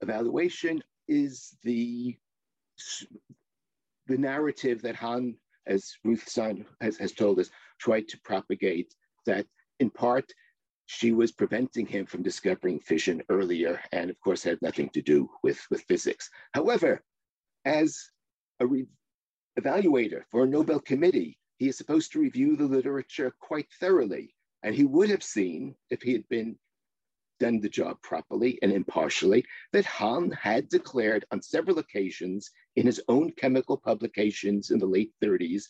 [0.00, 2.16] evaluation is the
[4.06, 8.94] the narrative that Hahn, as Ruth Stein has, has told us, tried to propagate
[9.26, 9.46] that
[9.80, 10.32] in part
[10.86, 15.28] she was preventing him from discovering fission earlier and of course had nothing to do
[15.42, 16.30] with, with physics.
[16.54, 17.02] However,
[17.64, 18.10] as
[18.60, 18.66] a
[19.58, 24.34] evaluator for a Nobel committee, he is supposed to review the literature quite thoroughly.
[24.62, 26.56] And he would have seen, if he had been
[27.38, 33.00] done the job properly and impartially, that Hahn had declared on several occasions in his
[33.08, 35.64] own chemical publications in the late 30s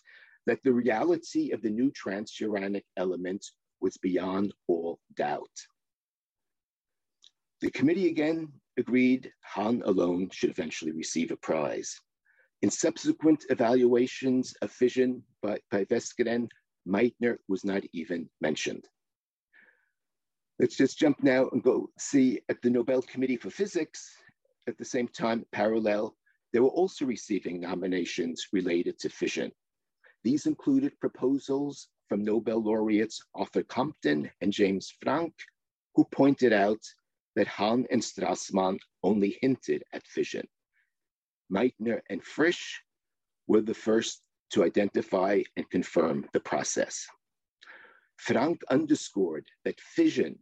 [0.48, 3.44] that the reality of the new transuranic element
[3.82, 5.56] was beyond all doubt.
[7.60, 11.94] The committee again agreed Hahn alone should eventually receive a prize.
[12.62, 16.48] In subsequent evaluations of fission by, by Westgren,
[16.88, 18.88] Meitner was not even mentioned.
[20.58, 24.10] Let's just jump now and go see at the Nobel Committee for Physics,
[24.66, 26.16] at the same time, parallel,
[26.54, 29.52] they were also receiving nominations related to fission.
[30.24, 35.34] These included proposals from Nobel laureates Arthur Compton and James Franck,
[35.94, 36.80] who pointed out
[37.36, 40.48] that Hahn and Strassmann only hinted at fission.
[41.52, 42.82] Meitner, and Frisch
[43.46, 47.06] were the first to identify and confirm the process.
[48.16, 50.38] Franck underscored that fission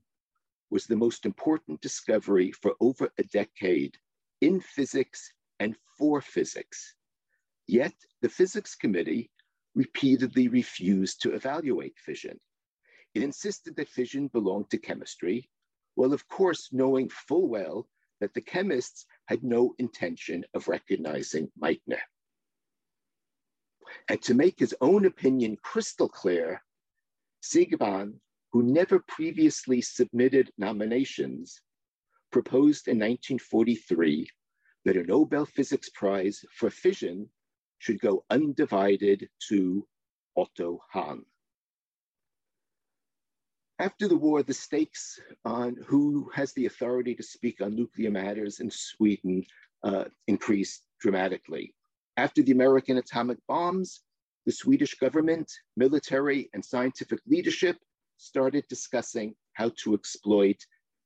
[0.70, 3.97] was the most important discovery for over a decade
[4.41, 6.95] in physics and for physics.
[7.66, 9.31] Yet the physics committee
[9.77, 12.41] repeatedly refused to evaluate fission.
[13.14, 15.49] It insisted that fission belonged to chemistry,
[15.95, 17.87] while of course knowing full well
[18.20, 22.01] that the chemists had no intention of recognizing Meitner.
[24.09, 26.62] And to make his own opinion crystal clear,
[27.43, 28.14] Siegbahn,
[28.53, 31.61] who never previously submitted nominations,
[32.33, 34.29] proposed in 1943
[34.87, 37.29] that a Nobel Physics Prize for fission
[37.79, 39.87] should go undivided to
[40.37, 41.24] Otto Hahn.
[43.79, 48.61] After the war, the stakes on who has the authority to speak on nuclear matters
[48.61, 49.45] in Sweden
[49.83, 51.74] uh, increased dramatically.
[52.16, 54.01] After the American atomic bombs,
[54.47, 57.77] the Swedish government, military, and scientific leadership
[58.16, 60.64] started discussing how to exploit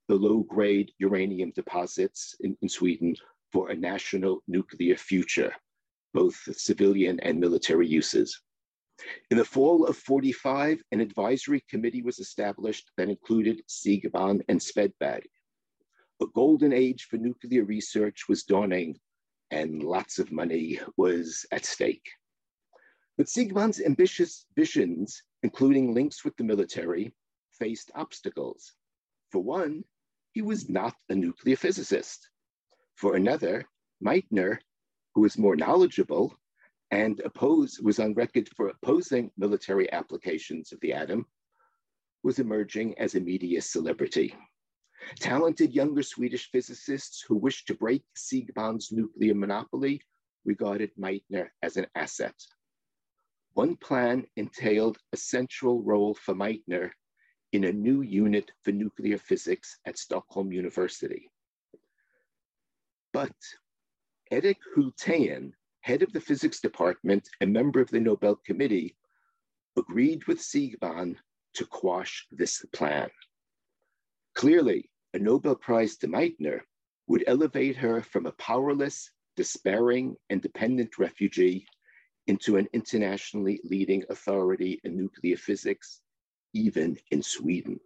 [0.09, 3.17] the low grade uranium deposits in, in Sweden
[3.53, 5.53] for a national nuclear future,
[6.13, 8.41] both civilian and military uses.
[9.31, 15.25] In the fall of 45, an advisory committee was established that included Siegbahn and Svedberg.
[16.21, 18.99] A golden age for nuclear research was dawning
[19.51, 22.09] and lots of money was at stake.
[23.17, 27.15] But Siegbahn's ambitious visions, including links with the military,
[27.53, 28.75] faced obstacles.
[29.31, 29.85] For one,
[30.33, 32.29] he was not a nuclear physicist.
[32.95, 33.65] For another,
[34.05, 34.59] Meitner,
[35.15, 36.37] who was more knowledgeable,
[36.91, 41.27] and oppose, was on record for opposing military applications of the atom,
[42.23, 44.35] was emerging as a media celebrity.
[45.19, 50.03] Talented younger Swedish physicists who wished to break Siegbahn's nuclear monopoly
[50.45, 52.35] regarded Meitner as an asset.
[53.55, 56.91] One plan entailed a central role for Meitner
[57.53, 61.29] in a new unit for nuclear physics at Stockholm University.
[63.13, 63.35] But
[64.33, 68.97] Erik Hulthén head of the physics department and member of the Nobel Committee,
[69.77, 71.17] agreed with Siegbahn
[71.55, 73.11] to quash this plan.
[74.37, 76.61] Clearly, a Nobel Prize to Meitner
[77.09, 81.67] would elevate her from a powerless, despairing and dependent refugee
[82.29, 86.03] into an internationally leading authority in nuclear physics,
[86.53, 87.81] even in Sweden.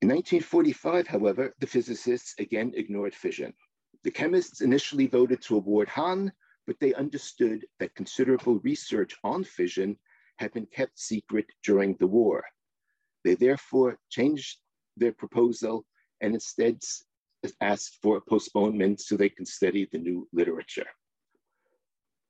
[0.00, 3.52] In 1945, however, the physicists again ignored fission.
[4.04, 6.32] The chemists initially voted to award Hahn,
[6.68, 9.98] but they understood that considerable research on fission
[10.36, 12.44] had been kept secret during the war.
[13.24, 14.58] They therefore changed
[14.96, 15.84] their proposal
[16.20, 16.80] and instead
[17.60, 20.86] asked for a postponement so they can study the new literature.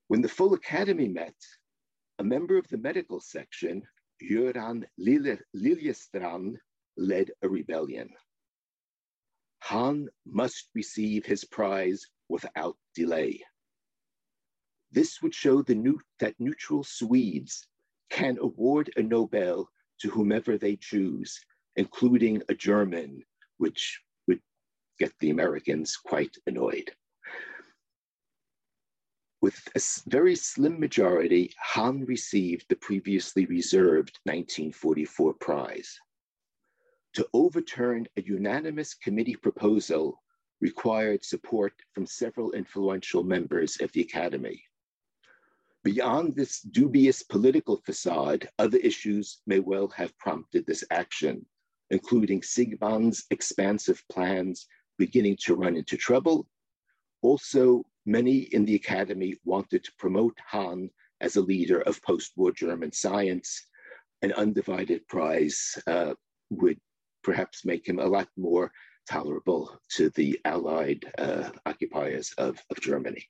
[0.07, 1.37] When the full academy met,
[2.19, 3.83] a member of the medical section,
[4.23, 6.57] Göran Liljestrand,
[6.99, 8.11] led a rebellion.
[9.61, 13.41] Hahn must receive his prize without delay.
[14.91, 17.67] This would show new, that neutral Swedes
[18.11, 19.69] can award a Nobel
[20.01, 21.39] to whomever they choose,
[21.77, 23.23] including a German,
[23.59, 24.41] which would
[24.99, 26.91] get the Americans quite annoyed.
[29.41, 29.81] With a
[30.11, 35.99] very slim majority, Hahn received the previously reserved 1944 prize.
[37.15, 40.23] To overturn a unanimous committee proposal
[40.61, 44.63] required support from several influential members of the Academy.
[45.85, 51.47] Beyond this dubious political facade, other issues may well have prompted this action,
[51.91, 54.67] including Siegbahns's expansive plans
[54.99, 56.49] beginning to run into trouble.
[57.23, 60.91] Also, many in the Academy wanted to promote Hahn
[61.21, 63.67] as a leader of post-war German science.
[64.23, 66.15] An undivided prize uh,
[66.51, 66.79] would
[67.23, 68.73] perhaps make him a lot more
[69.09, 73.25] tolerable to the Allied uh, occupiers of, of Germany.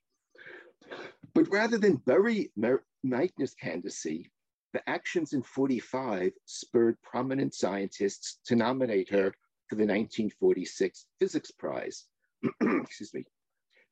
[1.34, 4.30] But rather than bury Meitner's candidacy,
[4.72, 9.32] the actions in 45 spurred prominent scientists to nominate her
[9.68, 12.04] for the 1946 Physics Prize.
[12.60, 13.24] Excuse me.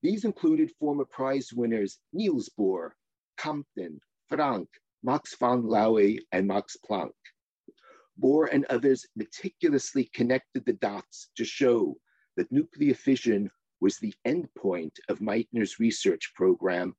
[0.02, 2.90] These included former prize winners Niels Bohr,
[3.36, 4.68] Compton, Franck,
[5.02, 7.12] Max von Laue, and Max Planck.
[8.22, 11.96] Bohr and others meticulously connected the dots to show
[12.36, 13.50] that nuclear fission
[13.80, 16.94] was the endpoint of Meitner's research program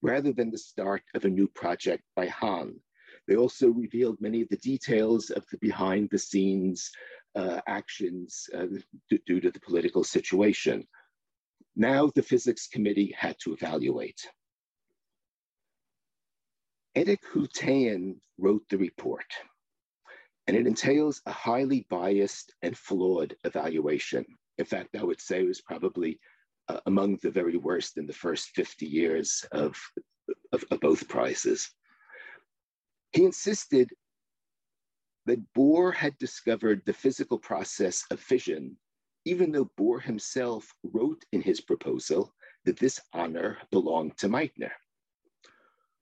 [0.00, 2.80] rather than the start of a new project by Hahn.
[3.28, 6.90] They also revealed many of the details of the behind the scenes
[7.34, 8.66] uh, actions uh,
[9.26, 10.86] due to the political situation.
[11.76, 14.20] Now the physics committee had to evaluate.
[16.94, 19.24] Erik Hulthén wrote the report
[20.46, 24.24] and it entails a highly biased and flawed evaluation.
[24.58, 26.18] In fact, I would say it was probably
[26.68, 29.76] uh, among the very worst in the first 50 years of,
[30.52, 31.70] of, of both prizes.
[33.12, 33.90] He insisted
[35.26, 38.76] that Bohr had discovered the physical process of fission,
[39.24, 42.34] even though Bohr himself wrote in his proposal
[42.64, 44.72] that this honor belonged to Meitner.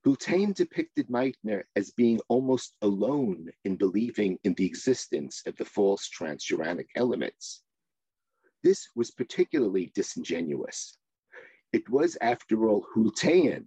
[0.07, 6.09] Hulthén depicted Meitner as being almost alone in believing in the existence of the false
[6.09, 7.63] transuranic elements.
[8.63, 10.97] This was particularly disingenuous.
[11.73, 13.67] It was, after all, Hulthén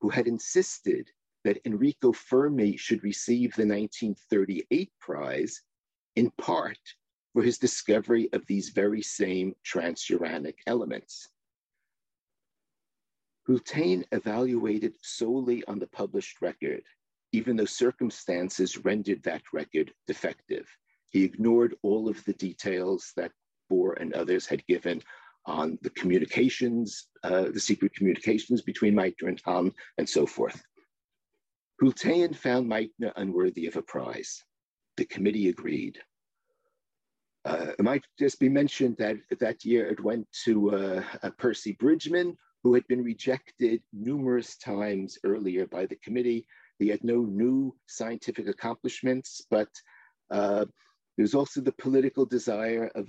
[0.00, 1.10] who had insisted
[1.44, 5.62] that Enrico Fermi should receive the 1938 prize
[6.14, 6.78] in part
[7.32, 11.28] for his discovery of these very same transuranic elements.
[13.48, 16.82] Hulthén evaluated solely on the published record,
[17.32, 20.66] even though circumstances rendered that record defective.
[21.10, 23.32] He ignored all of the details that
[23.70, 25.00] Bohr and others had given
[25.46, 30.60] on the communications, uh, the secret communications between Meitner and Hahn, and so forth.
[31.80, 34.42] Hulthén found Meitner unworthy of a prize.
[34.96, 35.98] The committee agreed.
[37.44, 42.36] Uh, it might just be mentioned that that year it went to uh Percy Bridgman,
[42.66, 46.44] who had been rejected numerous times earlier by the committee.
[46.80, 49.68] He had no new scientific accomplishments, but
[50.32, 50.64] uh,
[51.16, 53.06] there's also the political desire of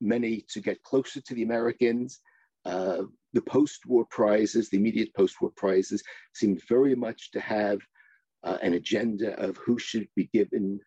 [0.00, 2.18] many to get closer to the Americans.
[2.64, 3.02] Uh,
[3.32, 6.02] the post-war prizes, the immediate post-war prizes,
[6.34, 7.78] seemed very much to have
[8.42, 10.80] uh, an agenda of who should be given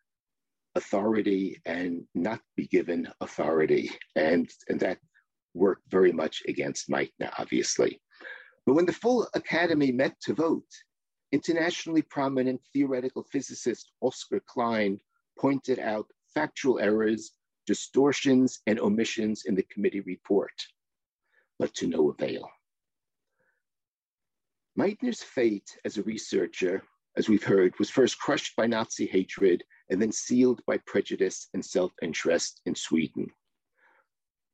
[0.76, 4.98] authority and not be given authority, and, and that
[5.54, 8.02] worked very much against Meitner, obviously.
[8.70, 10.70] But when the full academy met to vote,
[11.32, 15.00] internationally prominent theoretical physicist Oscar Klein
[15.40, 16.06] pointed out
[16.36, 17.32] factual errors,
[17.66, 20.54] distortions, and omissions in the committee report,
[21.58, 22.48] but to no avail.
[24.78, 26.84] Meitner's fate as a researcher,
[27.18, 31.66] as we've heard, was first crushed by Nazi hatred and then sealed by prejudice and
[31.66, 33.32] self interest in Sweden.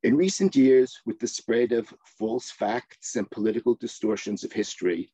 [0.06, 5.12] In recent years, with the spread of false facts and political distortions of history,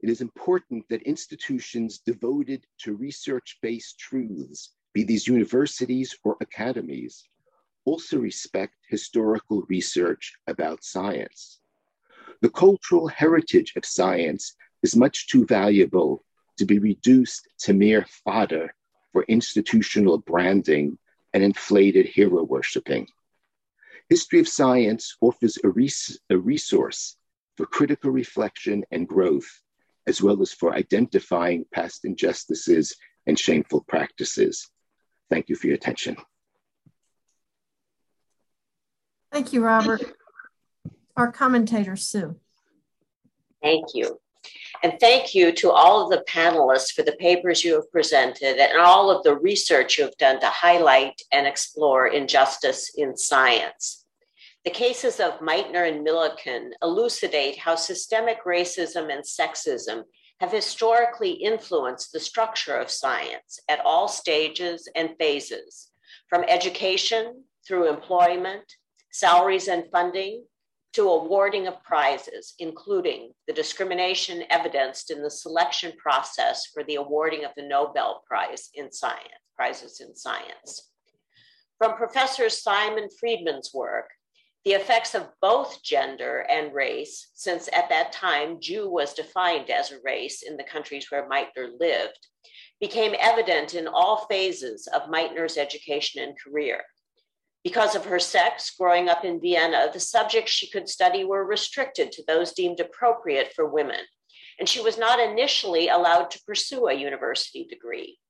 [0.00, 7.28] it is important that institutions devoted to research-based truths, be these universities or academies,
[7.84, 11.60] also respect historical research about science.
[12.40, 16.24] The cultural heritage of science is much too valuable
[16.56, 18.74] to be reduced to mere fodder
[19.12, 20.96] for institutional branding
[21.34, 23.08] and inflated hero worshiping.
[24.08, 27.16] History of Science offers a, res- a resource
[27.56, 29.48] for critical reflection and growth
[30.06, 32.96] as well as for identifying past injustices
[33.26, 34.70] and shameful practices.
[35.30, 36.16] Thank you for your attention.
[39.32, 40.02] Thank you, Robert.
[41.16, 42.36] Our commentator, Sue.
[43.60, 44.20] Thank you.
[44.82, 48.78] And thank you to all of the panelists for the papers you have presented and
[48.78, 54.04] all of the research you have done to highlight and explore injustice in science.
[54.64, 60.02] The cases of Meitner and Millikan elucidate how systemic racism and sexism
[60.40, 65.90] have historically influenced the structure of science at all stages and phases,
[66.28, 68.64] from education through employment,
[69.10, 70.44] salaries and funding,
[70.94, 77.44] to awarding of prizes, including the discrimination evidenced in the selection process for the awarding
[77.44, 80.90] of the Nobel Prize in Science, prizes in science.
[81.78, 84.08] From Professor Simon Friedman's work,
[84.64, 89.92] the effects of both gender and race, since at that time Jew was defined as
[89.92, 92.26] a race in the countries where Meitner lived,
[92.80, 96.82] became evident in all phases of Meitner's education and career.
[97.66, 102.12] Because of her sex, growing up in Vienna, the subjects she could study were restricted
[102.12, 103.98] to those deemed appropriate for women,
[104.60, 108.20] and she was not initially allowed to pursue a university degree.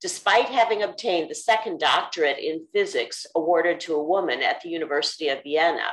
[0.00, 5.28] Despite having obtained the second doctorate in physics awarded to a woman at the University
[5.28, 5.90] of Vienna,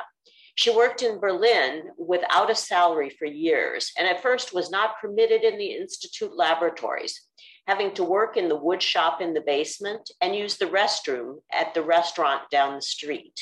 [0.56, 5.44] she worked in Berlin without a salary for years and at first was not permitted
[5.44, 7.20] in the institute laboratories,
[7.68, 11.74] having to work in the wood shop in the basement and use the restroom at
[11.74, 13.40] the restaurant down the street.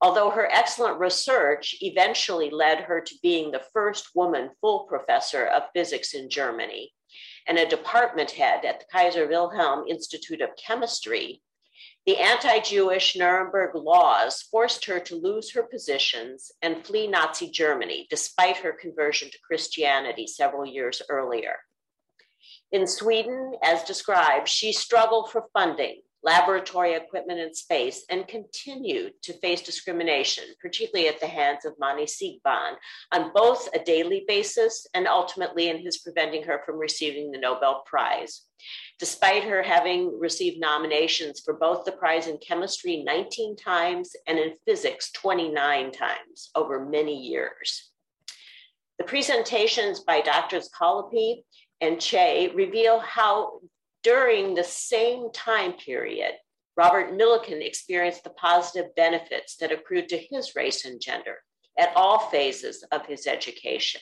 [0.00, 5.70] Although her excellent research eventually led her to being the first woman full professor of
[5.72, 6.92] physics in Germany,
[7.46, 11.42] and a department head at the Kaiser Wilhelm Institute of Chemistry,
[12.04, 18.08] the anti Jewish Nuremberg laws forced her to lose her positions and flee Nazi Germany,
[18.10, 21.56] despite her conversion to Christianity several years earlier.
[22.72, 29.32] In Sweden, as described, she struggled for funding laboratory equipment and space, and continued to
[29.34, 32.74] face discrimination, particularly at the hands of Manne Siegbahn,
[33.12, 37.82] on both a daily basis and ultimately in his preventing her from receiving the Nobel
[37.86, 38.42] Prize.
[39.00, 44.54] Despite her having received nominations for both the prize in chemistry 19 times and in
[44.64, 47.90] physics 29 times over many years.
[48.98, 50.70] The presentations by Drs.
[50.78, 51.42] Collopy
[51.82, 53.60] and Chwe reveal how
[54.04, 56.32] during the same time period,
[56.76, 61.36] Robert Millikan experienced the positive benefits that accrued to his race and gender
[61.78, 64.00] at all phases of his education,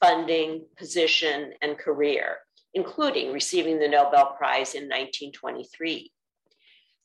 [0.00, 2.36] funding, position, and career,
[2.74, 6.12] including receiving the Nobel Prize in 1923.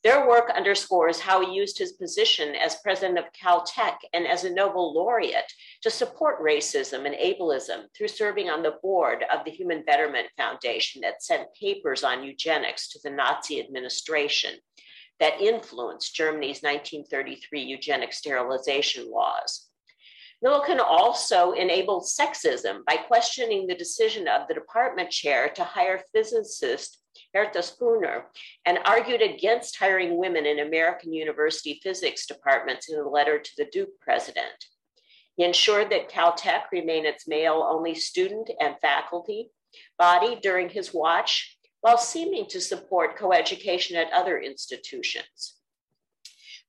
[0.02, 4.50] Their work underscores how he used his position as president of Caltech and as a
[4.50, 9.84] Nobel laureate to support racism and ableism through serving on the board of the Human
[9.84, 14.54] Betterment Foundation that sent papers on eugenics to the Nazi administration
[15.18, 19.68] that influenced Germany's 1933 eugenic sterilization laws.
[20.42, 26.99] Millikan also enabled sexism by questioning the decision of the department chair to hire physicist
[27.34, 28.24] Herta Sponer,
[28.66, 33.66] and argued against hiring women in American university physics departments in a letter to the
[33.66, 34.64] Duke president.
[35.36, 39.50] He ensured that Caltech remain its male only student and faculty
[39.98, 45.59] body during his watch, while seeming to support coeducation at other institutions.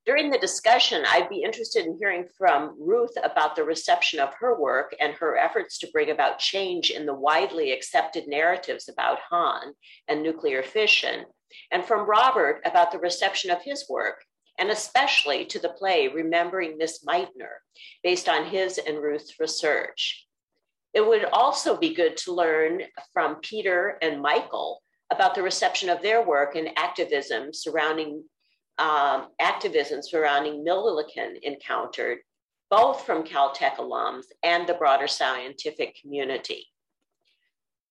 [0.06, 4.60] During the discussion, I'd be interested in hearing from Ruth about the reception of her
[4.60, 9.74] work and her efforts to bring about change in the widely accepted narratives about Hahn
[10.08, 11.26] and nuclear fission,
[11.72, 14.26] and from Robert about the reception of his work,
[14.58, 17.60] and especially to the play Remembering Miss Meitner,
[18.04, 20.26] based on his and Ruth's research.
[20.95, 22.82] It would also be good to learn
[23.14, 24.82] from Peter and Michael
[25.12, 28.24] about the reception of their work and activism surrounding
[28.82, 32.17] um, activism surrounding Millikan encountered,
[32.71, 36.65] both from Caltech alums and the broader scientific community.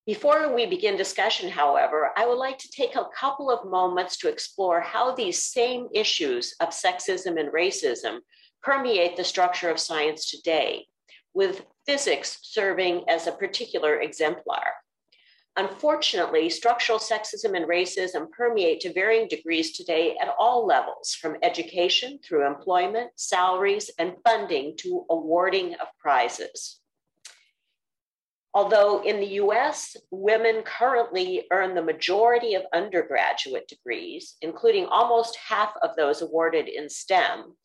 [0.05, 4.27] Before we begin discussion, however, I would like to take a couple of moments to
[4.27, 8.17] explore how these same issues of sexism and racism
[8.61, 10.87] permeate the structure of science today,
[11.33, 14.73] with physics serving as a particular exemplar.
[15.57, 22.19] Unfortunately, structural sexism and racism permeate to varying degrees today at all levels, from education
[22.23, 26.79] through employment, salaries, and funding to awarding of prizes.
[28.53, 35.73] Although in the US, women currently earn the majority of undergraduate degrees, including almost half
[35.81, 37.55] of those awarded in STEM,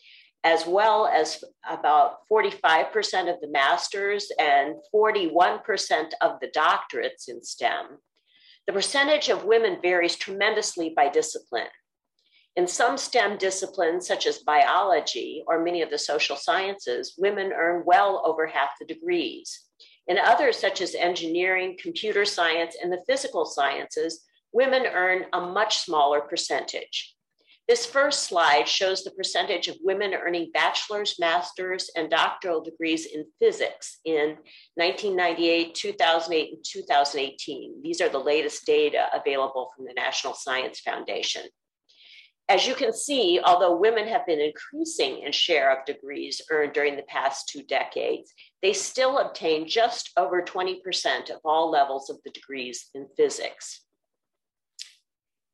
[0.45, 7.99] as well as about 45% of the masters and 41% of the doctorates in STEM,
[8.67, 11.69] the percentage of women varies tremendously by discipline.
[12.57, 17.83] In some STEM disciplines, such as biology or many of the social sciences, women earn
[17.85, 19.65] well over half the degrees.
[20.09, 25.79] In others, such as engineering, computer science, and the physical sciences, women earn a much
[25.79, 27.16] smaller percentage.
[27.69, 33.25] This first slide shows the percentage of women earning bachelor's, master's, and doctoral degrees in
[33.41, 34.37] physics in
[34.77, 37.83] 1998, 2008, and 2018.
[37.83, 41.43] These are the latest data available from the National Science Foundation.
[42.49, 46.95] As you can see, although women have been increasing in share of degrees earned during
[46.95, 52.31] the past two decades, they still obtain just over 20% of all levels of the
[52.31, 53.86] degrees in physics.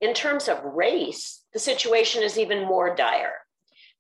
[0.03, 3.35] In terms of race, the situation is even more dire.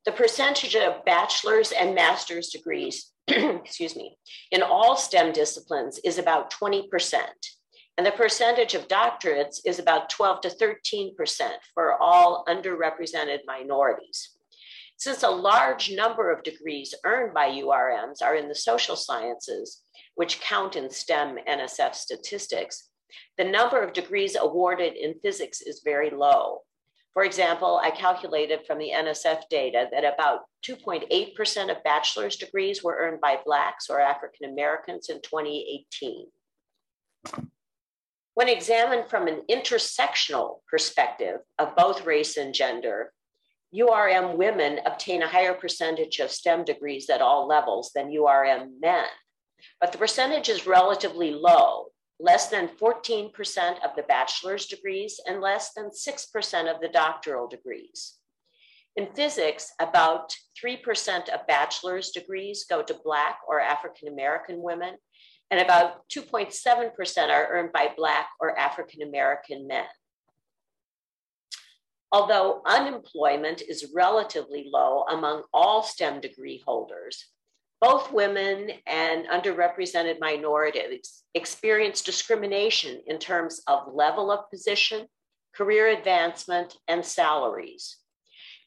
[0.05, 4.18] The percentage of bachelor's and master's degrees, excuse me,
[4.50, 6.88] in all STEM disciplines is about 20%.
[7.96, 11.12] And the percentage of doctorates is about 12 to 13%
[11.72, 14.30] for all underrepresented minorities.
[14.96, 19.82] Since a large number of degrees earned by URMs are in the social sciences,
[20.16, 22.88] which count in STEM NSF statistics,
[23.38, 26.62] the number of degrees awarded in physics is very low.
[27.14, 32.96] For example, I calculated from the NSF data that about 2.8% of bachelor's degrees were
[32.98, 36.26] earned by Blacks or African Americans in 2018.
[38.34, 43.12] When examined from an intersectional perspective of both race and gender,
[43.74, 49.06] URM women obtain a higher percentage of STEM degrees at all levels than URM men.
[49.80, 53.30] But the percentage is relatively low, less than 14%
[53.84, 58.14] of the bachelor's degrees and less than 6% of the doctoral degrees.
[58.96, 64.96] In physics, about 3% of bachelor's degrees go to Black or African American women,
[65.50, 69.86] and about 2.7% are earned by Black or African American men.
[72.10, 77.26] Although unemployment is relatively low among all STEM degree holders,
[77.82, 85.04] both women and underrepresented minorities experience discrimination in terms of level of position,
[85.52, 87.96] career advancement, and salaries.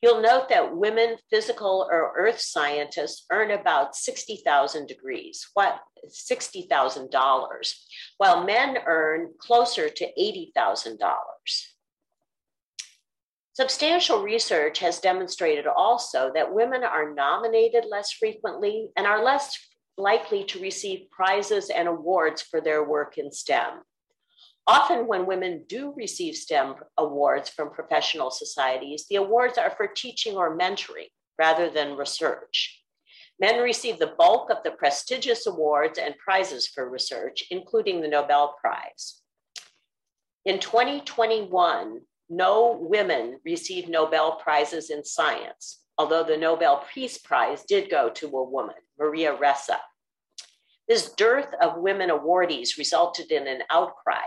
[0.02, 7.74] You'll note that women physical or earth scientists earn about 60,000 degrees, what $60,000,
[8.18, 11.00] while men earn closer to $80,000.
[13.56, 19.58] Substantial research has demonstrated also that women are nominated less frequently and are less
[19.98, 23.82] likely to receive prizes and awards for their work in STEM.
[24.68, 30.36] Often, when women do receive STEM awards from professional societies, the awards are for teaching
[30.36, 31.08] or mentoring
[31.40, 32.84] rather than research.
[33.40, 38.58] Men receive the bulk of the prestigious awards and prizes for research, including the Nobel
[38.60, 39.22] Prize.
[40.44, 47.90] In 2021, no women received Nobel Prizes in science, although the Nobel Peace Prize did
[47.90, 49.78] go to a woman, Maria Ressa.
[50.88, 54.22] This dearth of women awardees resulted in an outcry,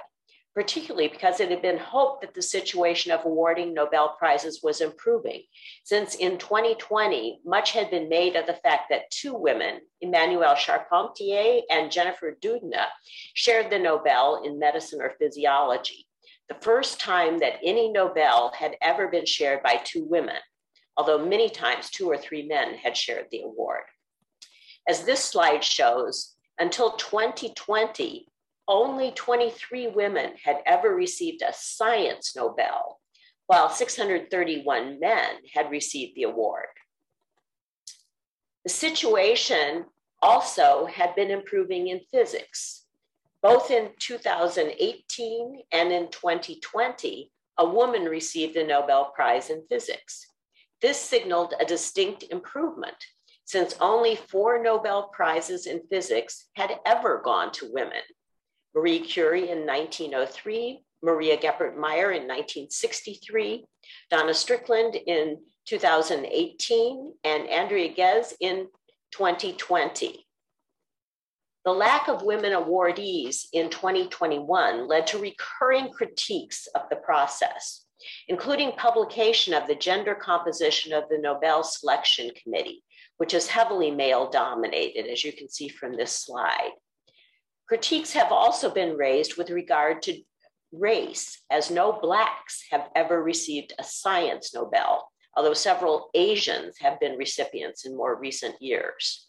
[0.54, 5.42] particularly because it had been hoped that the situation of awarding Nobel Prizes was improving,
[5.84, 11.60] since in 2020, much had been made of the fact that two women, Emmanuelle Charpentier
[11.70, 12.86] and Jennifer Doudna,
[13.34, 16.07] shared the Nobel in medicine or physiology
[16.48, 20.38] the first time that any Nobel had ever been shared by two women,
[20.96, 23.82] although many times two or three men had shared the award.
[24.88, 28.26] As this slide shows, until 2020,
[28.66, 33.00] only 23 women had ever received a science Nobel,
[33.46, 36.66] while 631 men had received the award.
[38.64, 39.86] The situation
[40.20, 42.84] also had been improving in physics.
[43.42, 50.26] Both in 2018 and in 2020, a woman received a Nobel Prize in physics.
[50.80, 52.96] This signaled a distinct improvement
[53.44, 58.02] since only four Nobel Prizes in physics had ever gone to women
[58.74, 63.64] Marie Curie in 1903, Maria Goeppert Mayer in 1963,
[64.10, 68.68] Donna Strickland in 2018, and Andrea Ghez in
[69.12, 70.27] 2020.
[71.64, 77.84] The lack of women awardees in 2021 led to recurring critiques of the process,
[78.28, 82.84] including publication of the gender composition of the Nobel Selection Committee,
[83.18, 86.70] which is heavily male dominated, as you can see from this slide.
[87.68, 90.22] Critiques have also been raised with regard to
[90.72, 97.18] race, as no Blacks have ever received a science Nobel, although several Asians have been
[97.18, 99.27] recipients in more recent years.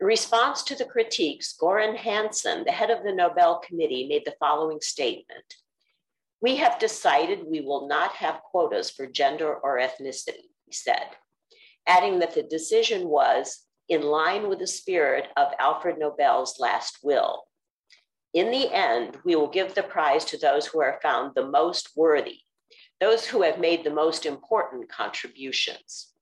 [0.00, 4.34] In response to the critiques, Göran Hansson, the head of the Nobel Committee, made the
[4.40, 5.44] following statement.
[6.40, 11.06] We have decided we will not have quotas for gender or ethnicity, he said,
[11.86, 17.44] adding that the decision was in line with the spirit of Alfred Nobel's last will.
[18.32, 21.90] In the end, we will give the prize to those who are found the most
[21.96, 22.40] worthy,
[23.00, 26.13] those who have made the most important contributions.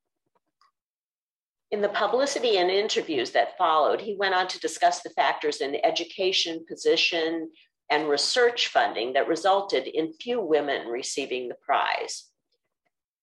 [1.73, 5.83] In the publicity and interviews that followed, he went on to discuss the factors in
[5.83, 7.49] education, position,
[7.89, 12.29] and research funding that resulted in few women receiving the prize.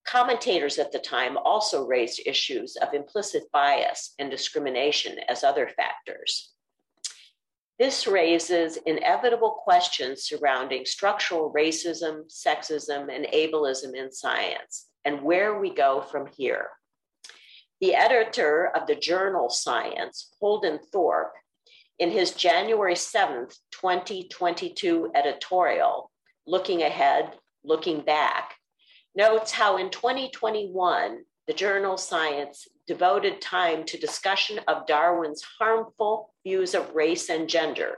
[0.05, 6.51] Commentators at the time also raised issues of implicit bias and discrimination as other factors.
[7.79, 15.73] This raises inevitable questions surrounding structural racism, sexism, and ableism in science and where we
[15.73, 16.71] go from here.
[17.81, 21.33] The editor of the journal Science, Holden Thorp,
[21.99, 26.11] in his January 7th, 2022 editorial,
[26.47, 28.55] Looking Ahead, Looking Back,
[29.15, 36.75] notes how in 2021, the journal Science devoted time to discussion of Darwin's harmful views
[36.75, 37.97] of race and gender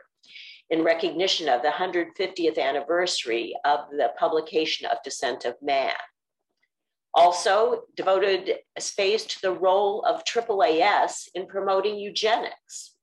[0.70, 5.92] in recognition of the 150th anniversary of the publication of Descent of Man.
[7.14, 12.94] Also devoted space to the role of AAAS in promoting eugenics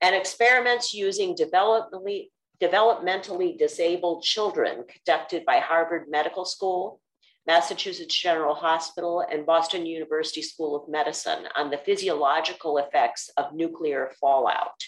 [0.00, 7.00] and experiments using developmentally, developmentally disabled children conducted by Harvard Medical School
[7.46, 14.12] Massachusetts General Hospital, and Boston University School of Medicine on the physiological effects of nuclear
[14.18, 14.82] fallout.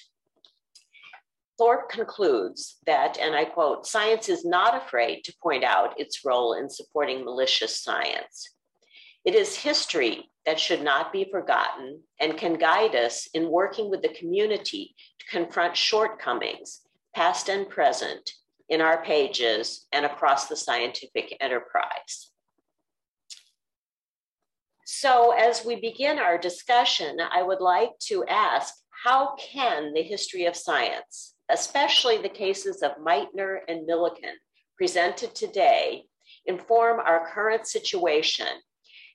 [1.59, 6.55] Thorp concludes that, and I quote, science is not afraid to point out its role
[6.55, 8.55] in supporting malicious science.
[9.27, 14.01] It is history that should not be forgotten and can guide us in working with
[14.01, 16.83] the community to confront shortcomings,
[17.13, 18.31] past and present,
[18.69, 22.31] in our pages and across the scientific enterprise.
[24.85, 28.75] So, as we begin our discussion, I would like to ask
[29.05, 34.35] how can the history of science, especially the cases of Meitner and Millikan
[34.77, 36.05] presented today,
[36.47, 38.47] inform our current situation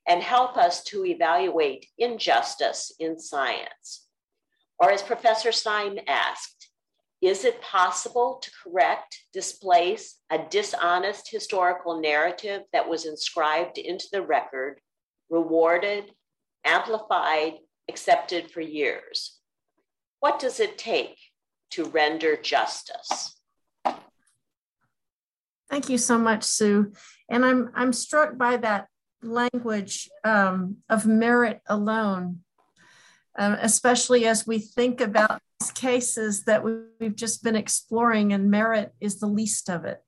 [0.07, 4.07] and help us to evaluate injustice in science?
[4.79, 6.69] Or, as Professor Sime asked,
[7.21, 14.23] is it possible to correct, displace a dishonest historical narrative that was inscribed into the
[14.23, 14.81] record
[15.31, 16.11] rewarded,
[16.65, 17.53] amplified,
[17.89, 19.39] accepted for years.
[20.19, 21.17] What does it take
[21.71, 23.39] to render justice?
[25.69, 26.91] Thank you so much, Sue.
[27.29, 28.87] And I'm I'm struck by that
[29.23, 32.39] language um, of merit alone,
[33.37, 38.93] um, especially as we think about these cases that we've just been exploring, and merit
[38.99, 40.03] is the least of it.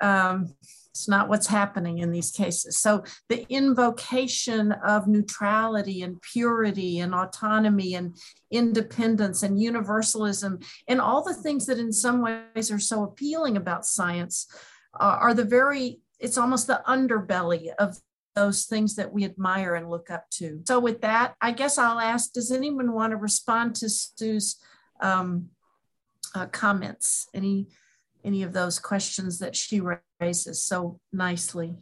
[0.00, 0.54] Um,
[0.96, 2.78] it's not what's happening in these cases.
[2.78, 8.16] So the invocation of neutrality and purity and autonomy and
[8.50, 10.58] independence and universalism
[10.88, 14.46] and all the things that in some ways are so appealing about science
[14.98, 17.98] uh, are the very, it's almost the underbelly of
[18.36, 20.62] those things that we admire and look up to.
[20.68, 24.56] So with that, I guess I'll ask, does anyone want to respond to Sue's
[25.00, 25.48] um,
[26.34, 27.28] uh, comments?
[27.34, 27.66] Any
[28.24, 29.80] any of those questions that she
[30.20, 31.76] raises so nicely.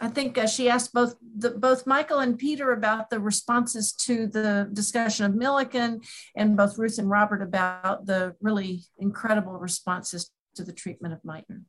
[0.00, 4.26] I think uh, she asked both the, both Michael and Peter about the responses to
[4.26, 6.04] the discussion of Millikan,
[6.34, 11.62] and both Ruth and Robert about the really incredible responses to the treatment of Meitner.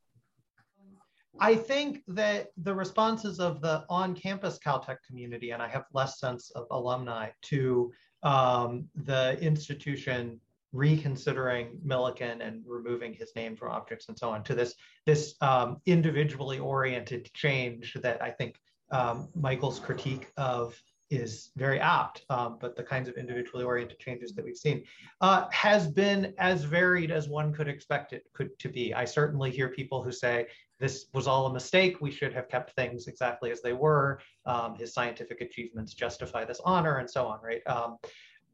[1.40, 6.52] I think that the responses of the on-campus Caltech community, and I have less sense
[6.52, 7.92] of alumni, to
[8.24, 10.40] um, the institution
[10.74, 15.78] reconsidering Millikan and removing his name from objects and so on to this this um,
[15.86, 18.60] individually oriented change that I think
[18.92, 24.34] um, Michael's critique of is very apt, um, but the kinds of individually oriented changes
[24.34, 24.84] that we've seen
[25.22, 28.94] uh, has been as varied as one could expect it could to be.
[28.94, 30.48] I certainly hear people who say
[30.80, 32.02] this was all a mistake.
[32.02, 34.20] We should have kept things exactly as they were.
[34.46, 37.40] Um, his scientific achievements justify this honor, and so on.
[37.42, 37.62] Right.
[37.68, 37.98] Um,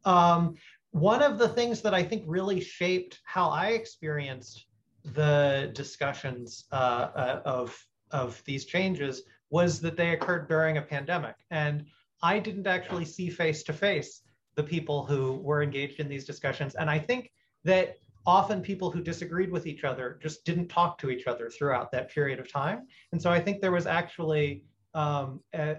[0.05, 0.55] um
[0.91, 4.67] one of the things that I think really shaped how I experienced
[5.03, 11.35] the discussions uh, uh, of of these changes was that they occurred during a pandemic,
[11.51, 11.85] and
[12.21, 14.21] I didn't actually see face to face
[14.55, 16.75] the people who were engaged in these discussions.
[16.75, 17.31] And I think
[17.63, 21.91] that often people who disagreed with each other just didn't talk to each other throughout
[21.91, 22.87] that period of time.
[23.11, 24.63] And so I think there was actually,
[24.93, 25.77] um, a,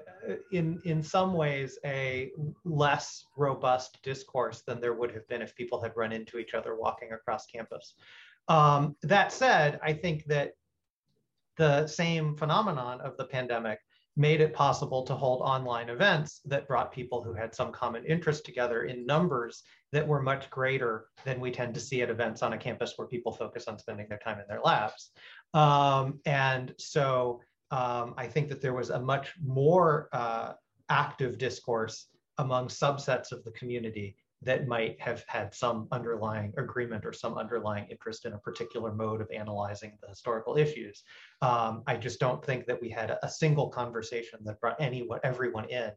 [0.53, 2.31] in, in some ways, a
[2.65, 6.77] less robust discourse than there would have been if people had run into each other
[6.77, 7.95] walking across campus.
[8.49, 10.53] Um, that said, I think that
[11.57, 13.79] the same phenomenon of the pandemic
[14.17, 18.45] made it possible to hold online events that brought people who had some common interest
[18.45, 22.53] together in numbers that were much greater than we tend to see at events on
[22.53, 25.11] a campus where people focus on spending their time in their labs.
[25.53, 30.53] Um, and so um, I think that there was a much more uh,
[30.89, 32.07] active discourse
[32.39, 37.87] among subsets of the community that might have had some underlying agreement or some underlying
[37.91, 41.03] interest in a particular mode of analyzing the historical issues.
[41.43, 45.09] Um, I just don't think that we had a, a single conversation that brought any
[45.23, 45.91] everyone in,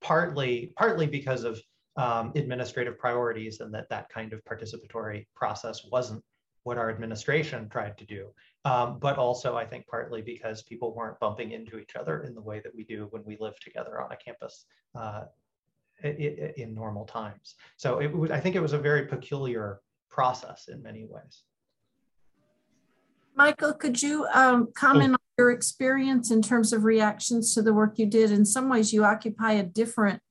[0.00, 1.60] partly partly because of
[1.96, 6.22] um, administrative priorities and that that kind of participatory process wasn't
[6.64, 8.26] what our administration tried to do,
[8.64, 12.40] um, but also I think partly because people weren't bumping into each other in the
[12.40, 15.22] way that we do when we live together on a campus uh,
[16.02, 17.54] in normal times.
[17.76, 21.42] So it was, I think it was a very peculiar process in many ways.
[23.34, 25.14] Michael, could you um, comment oh.
[25.14, 28.30] on your experience in terms of reactions to the work you did?
[28.30, 30.22] In some ways, you occupy a different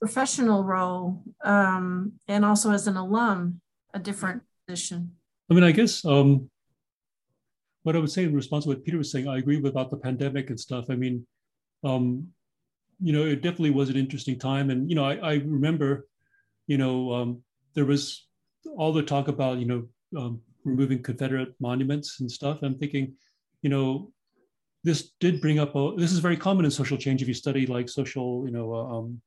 [0.00, 3.60] professional role um, and also as an alum,
[3.94, 5.12] a different position.
[5.50, 6.50] I mean, I guess um,
[7.84, 9.90] what I would say in response to what Peter was saying, I agree with about
[9.90, 10.86] the pandemic and stuff.
[10.90, 11.26] I mean,
[11.84, 12.28] um,
[13.00, 14.70] you know, it definitely was an interesting time.
[14.70, 16.06] And, you know, I, I remember,
[16.66, 17.42] you know, um,
[17.74, 18.26] there was
[18.76, 22.62] all the talk about, you know, um, removing Confederate monuments and stuff.
[22.62, 23.14] I'm thinking,
[23.62, 24.12] you know,
[24.84, 27.22] this did bring up, a, this is very common in social change.
[27.22, 29.20] If you study like social, you know, uh, um,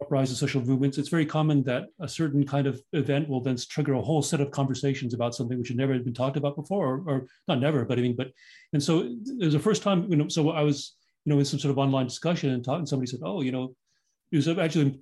[0.00, 3.56] uprise of social movements, it's very common that a certain kind of event will then
[3.56, 6.86] trigger a whole set of conversations about something which had never been talked about before,
[6.94, 8.32] or, or not never, but I mean, but,
[8.72, 10.96] and so it was the first time, you know, so I was,
[11.26, 13.74] you know, in some sort of online discussion and talking, somebody said, oh, you know,
[14.30, 15.00] it was actually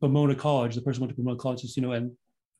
[0.00, 0.76] Pomona College.
[0.76, 2.12] The person went to Pomona College, you know, and,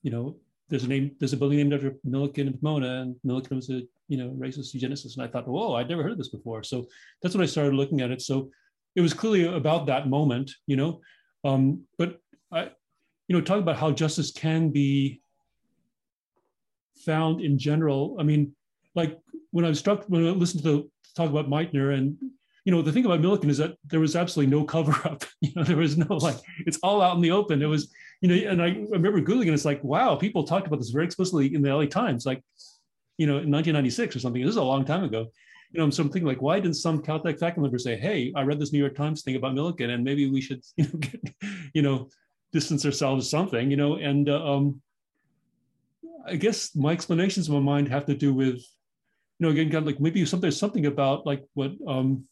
[0.02, 0.36] you know,
[0.68, 3.82] there's a name, there's a building named after Millikan and Pomona, and Millikan was a,
[4.08, 5.16] you know, racist eugenicist.
[5.16, 6.64] And I thought, whoa, I'd never heard of this before.
[6.64, 6.88] So
[7.22, 8.20] that's when I started looking at it.
[8.20, 8.50] So
[8.96, 11.00] it was clearly about that moment, you know.
[11.44, 12.20] Um, but
[12.50, 12.70] I,
[13.28, 15.20] you know, talk about how justice can be
[17.04, 18.16] found in general.
[18.18, 18.56] I mean,
[18.96, 19.20] like
[19.52, 22.16] when I was struck, when I listened to the, talk about Meitner and
[22.64, 25.24] you know, the thing about Millikan is that there was absolutely no cover up.
[25.40, 27.60] You know, there was no like, it's all out in the open.
[27.60, 27.92] It was,
[28.22, 31.04] you know, and I remember Googling and it's like, wow, people talked about this very
[31.04, 32.42] explicitly in the LA Times, like,
[33.18, 34.40] you know, in 1996 or something.
[34.40, 35.26] This is a long time ago.
[35.72, 38.58] You know, I'm thinking like, why didn't some Caltech faculty member say, hey, I read
[38.58, 41.20] this New York Times thing about Millikan and maybe we should, you know, get,
[41.74, 42.08] you know,
[42.52, 44.80] distance ourselves something, you know, and uh, um,
[46.26, 49.82] I guess my explanations in my mind have to do with, you know, again, kind
[49.82, 52.24] of like maybe some, there's something about like what um,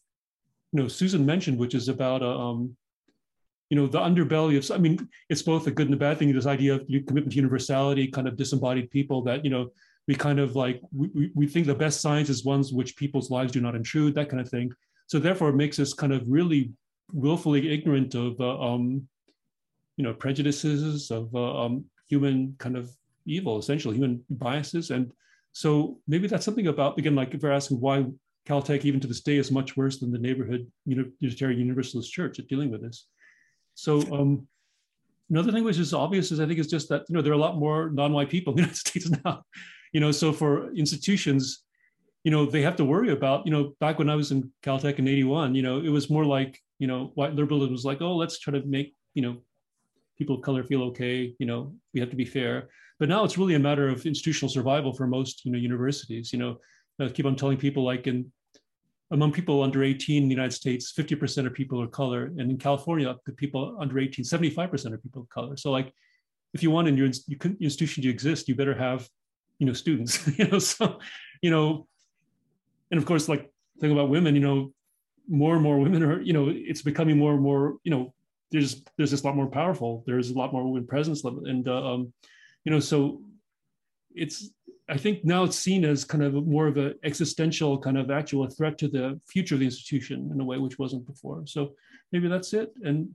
[0.73, 2.77] you know Susan mentioned, which is about uh, um,
[3.71, 4.71] you know the underbelly of.
[4.75, 6.33] I mean, it's both a good and a bad thing.
[6.33, 9.71] This idea of commitment to universality, kind of disembodied people that you know
[10.09, 13.53] we kind of like we, we think the best science is ones which people's lives
[13.53, 14.73] do not intrude, that kind of thing.
[15.07, 16.73] So therefore, it makes us kind of really
[17.13, 19.07] willfully ignorant of uh, um,
[19.97, 22.91] you know prejudices of uh, um, human kind of
[23.27, 25.13] evil, essentially human biases, and
[25.53, 28.07] so maybe that's something about again, like if we're asking why
[28.49, 32.49] Caltech, even to this day, is much worse than the neighborhood Unitarian Universalist Church at
[32.49, 33.07] dealing with this.
[33.75, 34.47] So um,
[35.31, 37.37] another thing which is obvious is I think is just that you know there are
[37.37, 39.43] a lot more non-white people in the United States now.
[39.93, 41.65] You know, so for institutions,
[42.25, 44.99] you know, they have to worry about you know back when I was in Caltech
[44.99, 48.17] in '81, you know, it was more like you know white liberalism was like, oh,
[48.17, 49.39] let's try to make you know
[50.19, 51.35] people of color feel okay.
[51.39, 52.69] You know, we have to be fair.
[52.99, 56.33] But now it's really a matter of institutional survival for most you know universities.
[56.33, 56.59] You know,
[57.03, 58.31] I keep on telling people like in
[59.11, 62.33] among people under 18 in the United States, 50% of people are color.
[62.39, 65.55] And in California, the people under 18, 75% of people of color.
[65.59, 65.93] So like,
[66.55, 69.07] if you want in your, your institution to exist, you better have,
[69.59, 70.99] you know, students, you know, so,
[71.43, 71.87] you know,
[72.91, 73.51] and of course, like
[73.81, 74.73] thing about women, you know,
[75.29, 78.15] more and more women are, you know, it's becoming more and more, you know,
[78.51, 80.05] there's there's just a lot more powerful.
[80.07, 81.47] There's a lot more women presence, level.
[81.47, 82.13] and uh, um,
[82.65, 83.23] you know, so
[84.15, 84.51] it's
[84.93, 88.47] I think now it's seen as kind of more of an existential kind of actual
[88.51, 91.45] threat to the future of the institution in a way which wasn't before.
[91.47, 91.73] So
[92.13, 92.75] maybe that's it.
[92.85, 93.09] And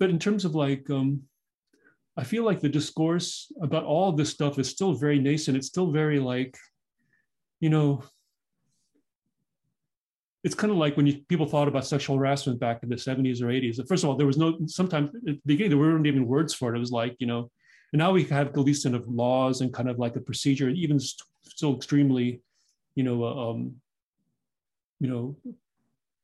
[0.00, 1.22] but in terms of like, um,
[2.16, 5.56] I feel like the discourse about all of this stuff is still very nascent.
[5.56, 6.58] It's still very like,
[7.60, 8.02] you know,
[10.42, 13.40] it's kind of like when you, people thought about sexual harassment back in the 70s
[13.40, 13.86] or 80s.
[13.86, 16.74] First of all, there was no, sometimes at the beginning, there weren't even words for
[16.74, 16.76] it.
[16.76, 17.48] It was like, you know,
[17.92, 20.68] and now we have at least kind of laws and kind of like a procedure,
[20.68, 22.40] even still extremely,
[22.94, 23.74] you know, uh, um,
[25.00, 25.36] you know,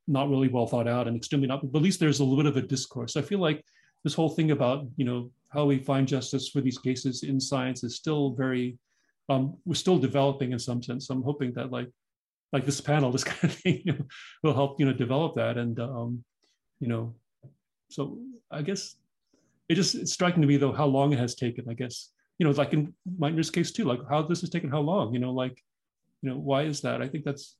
[0.06, 2.46] not really well thought out and extremely not, but at least there's a little bit
[2.46, 3.16] of a discourse.
[3.16, 3.62] I feel like
[4.02, 7.84] this whole thing about, you know, how we find justice for these cases in science
[7.84, 8.78] is still very,
[9.28, 11.10] um, we're still developing in some sense.
[11.10, 11.90] I'm hoping that like
[12.52, 14.04] like this panel, this kind of thing you know,
[14.42, 15.58] will help you know develop that.
[15.58, 16.24] And um,
[16.80, 17.14] you know,
[17.90, 18.18] so
[18.50, 18.96] I guess
[19.68, 21.66] it just it's striking to me though how long it has taken.
[21.68, 24.80] I guess you know, like in Meitner's case too, like how this has taken how
[24.80, 25.12] long.
[25.12, 25.62] You know, like
[26.22, 27.02] you know, why is that?
[27.02, 27.56] I think that's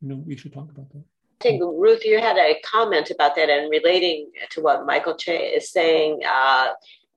[0.00, 1.04] you know we should talk about that.
[1.40, 5.56] I think Ruth, you had a comment about that, and relating to what Michael Chwe
[5.56, 6.20] is saying.
[6.26, 6.68] Uh,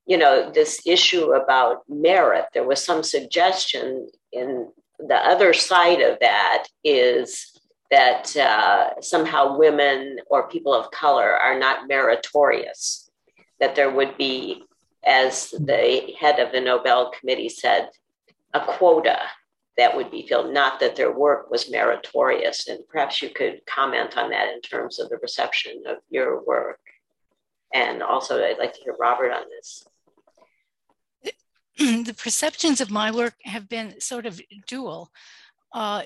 [0.06, 2.46] you know, this issue about merit.
[2.54, 4.70] There was some suggestion in
[5.00, 7.60] the other side of that is
[7.92, 13.07] that uh, somehow women or people of color are not meritorious,
[13.60, 14.64] that there would be,
[15.06, 17.90] as the head of the Nobel Committee said,
[18.54, 19.20] a quota
[19.78, 22.68] that would be filled, not that their work was meritorious.
[22.68, 26.80] And perhaps you could comment on that in terms of the reception of your work.
[27.74, 29.86] And also, I'd like to hear Robert on this.
[31.78, 35.12] the perceptions of my work have been sort of dual.
[35.72, 36.04] Uh,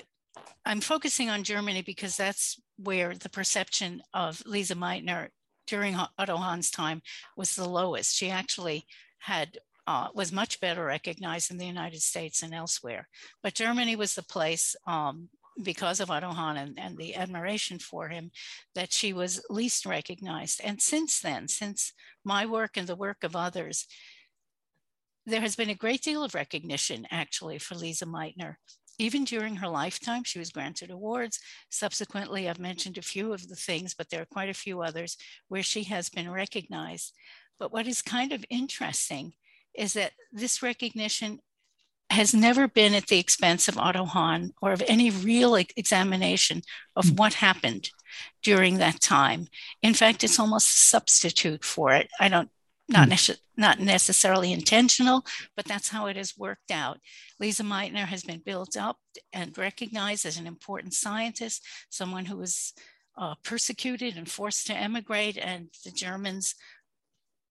[0.66, 5.28] I'm focusing on Germany because that's where the perception of Lise Meitner
[5.72, 7.00] during Otto Hahn's time
[7.34, 8.14] was the lowest.
[8.14, 8.84] She actually
[9.20, 13.08] had uh, was much better recognized in the United States and elsewhere.
[13.42, 15.30] But Germany was the place um,
[15.62, 18.30] because of Otto Hahn and, and, the admiration for him
[18.74, 20.60] that she was least recognized.
[20.62, 23.86] And since then, since my work and the work of others,
[25.24, 28.56] there has been a great deal of recognition actually for Lise Meitner.
[28.98, 31.40] Even during her lifetime, she was granted awards.
[31.70, 35.16] Subsequently, I've mentioned a few of the things, but there are quite a few others
[35.48, 37.12] where she has been recognized.
[37.58, 39.32] But what is kind of interesting
[39.74, 41.40] is that this recognition
[42.10, 46.62] has never been at the expense of Otto Hahn or of any real examination
[46.94, 47.16] of hmm.
[47.16, 47.90] what happened
[48.42, 49.48] during that time.
[49.80, 52.10] In fact, it's almost a substitute for it.
[52.20, 52.50] I don't
[52.92, 53.14] not, hmm.
[53.14, 55.24] nece- not necessarily intentional,
[55.56, 56.98] but that's how it has worked out.
[57.40, 58.98] Lise Meitner has been built up
[59.32, 62.72] and recognized as an important scientist, someone who was
[63.16, 66.54] uh, persecuted and forced to emigrate, and the Germans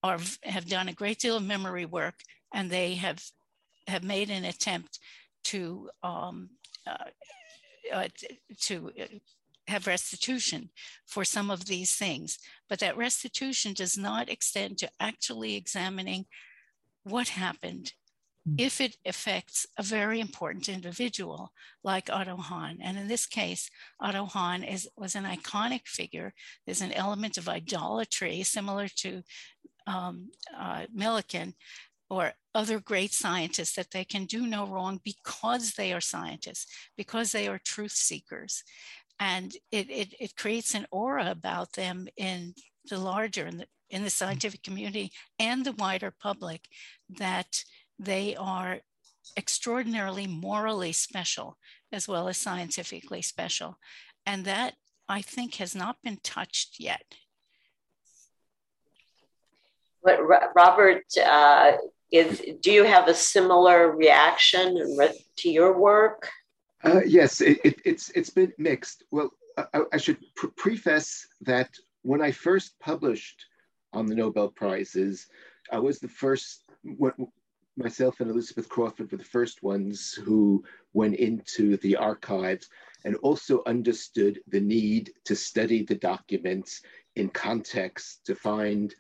[0.04, 2.16] are, have done a great deal of memory work,
[2.54, 3.24] and they have
[3.88, 5.00] have made an attempt
[5.44, 6.50] to um,
[6.88, 7.10] uh,
[7.94, 8.08] uh,
[8.60, 9.06] to uh,
[9.68, 10.70] have restitution
[11.06, 12.38] for some of these things,
[12.70, 16.26] but that restitution does not extend to actually examining
[17.04, 17.94] what happened
[18.46, 18.56] hmm.
[18.58, 21.52] if it affects a very important individual
[21.84, 22.80] like Otto Hahn.
[22.82, 23.70] And in this case,
[24.00, 26.34] Otto Hahn is, was an iconic figure.
[26.66, 29.24] There's an element of idolatry similar to
[29.88, 31.54] um, uh, Millikan
[32.10, 36.68] or other great scientists that they can do no wrong because they are scientists,
[36.98, 38.64] because they are truth seekers
[39.20, 42.54] and it, it, it creates an aura about them in
[42.90, 46.68] the larger in the, in the scientific community and the wider public
[47.10, 47.64] that
[48.00, 48.80] they are
[49.38, 51.58] extraordinarily morally special
[51.92, 53.78] as well as scientifically special.
[54.26, 54.76] And that
[55.10, 57.04] i think has not been touched yet.
[60.04, 60.20] But
[60.56, 61.74] robert uh,
[62.12, 64.76] is, do you have a similar reaction
[65.38, 66.30] to your work
[66.84, 69.04] uh, yes, it, it, it's it's been mixed.
[69.12, 71.70] Well, I, I should pre- preface that
[72.02, 73.46] when I first published
[73.94, 75.28] on the Nobel Prizes,
[75.72, 76.64] I was the first.
[76.84, 77.16] What,
[77.78, 80.64] myself and Elizabeth Crawford were the first ones who
[80.94, 82.68] went into the archives
[83.06, 86.82] and also understood the need to study the documents
[87.16, 88.94] in context to find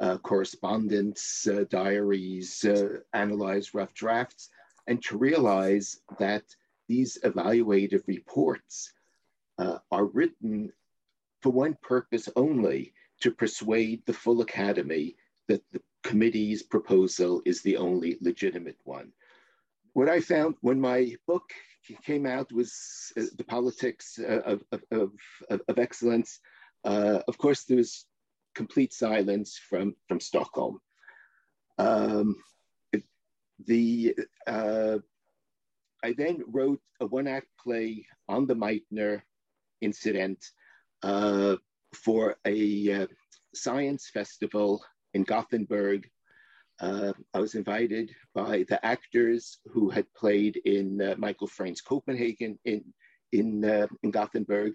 [0.00, 4.50] uh, correspondence, uh, diaries, uh, analyze rough drafts,
[4.86, 6.42] and to realize that
[6.92, 8.92] these evaluative reports
[9.58, 10.70] uh, are written
[11.40, 12.92] for one purpose only
[13.22, 15.16] to persuade the full academy
[15.48, 19.08] that the committee's proposal is the only legitimate one.
[19.94, 21.46] What I found when my book
[22.04, 22.70] came out was
[23.16, 24.80] uh, the politics uh, of, of,
[25.50, 26.40] of, of excellence.
[26.84, 28.04] Uh, of course, there was
[28.54, 30.78] complete silence from, from Stockholm.
[31.78, 32.36] Um,
[33.66, 34.14] the
[34.46, 34.98] uh,
[36.02, 39.22] I then wrote a one act play on the Meitner
[39.80, 40.44] incident
[41.02, 41.56] uh,
[41.94, 43.06] for a uh,
[43.54, 44.82] science festival
[45.14, 46.08] in Gothenburg.
[46.80, 52.58] Uh, I was invited by the actors who had played in uh, Michael Frayn's Copenhagen
[52.64, 52.82] in,
[53.30, 54.72] in, uh, in Gothenburg.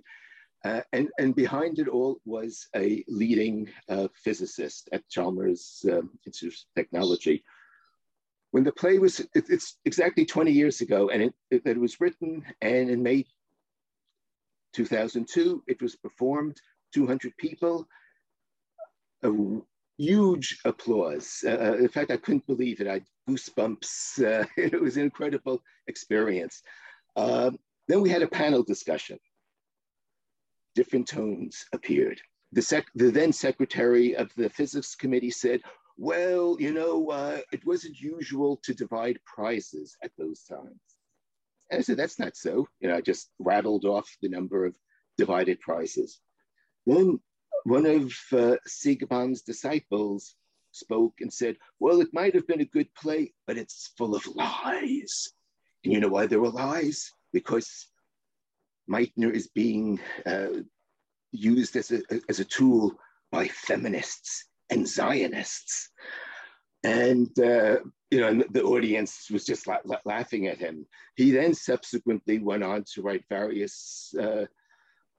[0.64, 3.70] Uh, and, and behind it all was a leading
[4.16, 7.44] physicist at Chalmers um, Institute of Technology
[8.52, 12.00] when the play was, it, it's exactly 20 years ago, and it, it, it, was
[12.00, 13.26] written, and in May
[14.74, 16.60] 2002, it was performed,
[16.94, 17.88] 200 people,
[19.24, 19.32] a
[19.98, 21.44] huge applause.
[21.46, 22.88] Uh, uh, in fact, I couldn't believe it.
[22.88, 24.24] I had goosebumps.
[24.28, 26.62] Uh, it was an incredible experience.
[27.16, 27.58] Um,
[27.88, 29.20] then we had a panel discussion.
[30.76, 32.22] Different tones appeared.
[32.52, 35.62] The, sec- the then secretary of the physics committee said,
[35.98, 40.80] well, you know, uh, it wasn't usual to divide prizes at those times.
[41.72, 42.68] And I said, that's not so.
[42.80, 44.76] You know, I just rattled off the number of
[45.18, 46.20] divided prizes.
[46.86, 47.20] Then
[47.64, 48.58] one of uh,
[49.46, 50.36] disciples
[50.72, 54.28] spoke and said, well, it might have been a good play, but it's full of
[54.28, 55.30] lies.
[55.84, 57.12] And you know why there were lies?
[57.34, 57.88] Because
[58.90, 60.62] Meitner is being uh,
[61.32, 62.94] used as a, as a tool
[63.32, 65.90] by feminists and Zionists.
[66.84, 67.78] And, uh,
[68.12, 70.86] you know, the audience was just la- la- laughing at him.
[71.16, 74.46] He then subsequently went on to write various uh,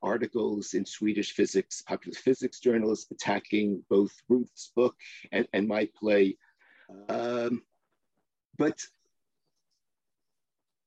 [0.02, 4.96] articles in Swedish physics, popular physics journals, attacking both Ruth's book
[5.32, 6.36] and, and my play.
[7.08, 7.62] Um,
[8.56, 8.80] but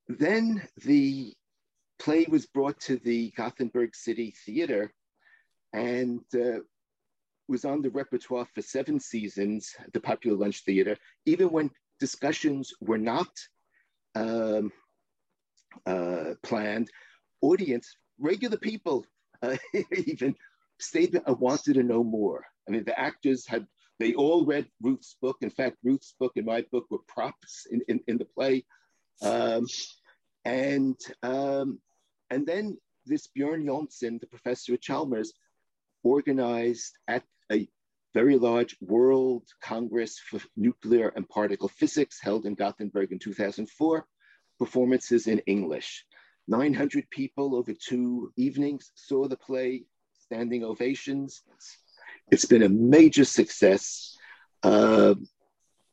[0.08, 1.34] then the
[1.98, 4.92] play was brought to the Gothenburg City Theater,
[5.72, 6.60] and uh,
[7.48, 10.96] was on the repertoire for seven seasons at the Popular Lunch Theater,
[11.26, 13.28] even when discussions were not
[14.14, 14.72] um,
[15.86, 16.90] uh, planned.
[17.40, 19.04] Audience, regular people,
[19.42, 19.56] uh,
[20.06, 20.34] even
[20.78, 22.44] stayed and wanted to know more.
[22.68, 23.66] I mean, the actors had,
[23.98, 25.38] they all read Ruth's book.
[25.40, 28.64] In fact, Ruth's book and my book were props in, in, in the play.
[29.22, 29.66] Um,
[30.44, 31.78] and, um,
[32.30, 35.32] and then this Björn Jonson, the professor at Chalmers,
[36.02, 37.68] organized at a
[38.14, 44.06] very large World Congress for Nuclear and Particle Physics held in Gothenburg in 2004,
[44.58, 46.04] performances in English.
[46.48, 51.42] 900 people over two evenings saw the play, standing ovations.
[52.30, 54.16] It's been a major success.
[54.62, 55.14] Uh,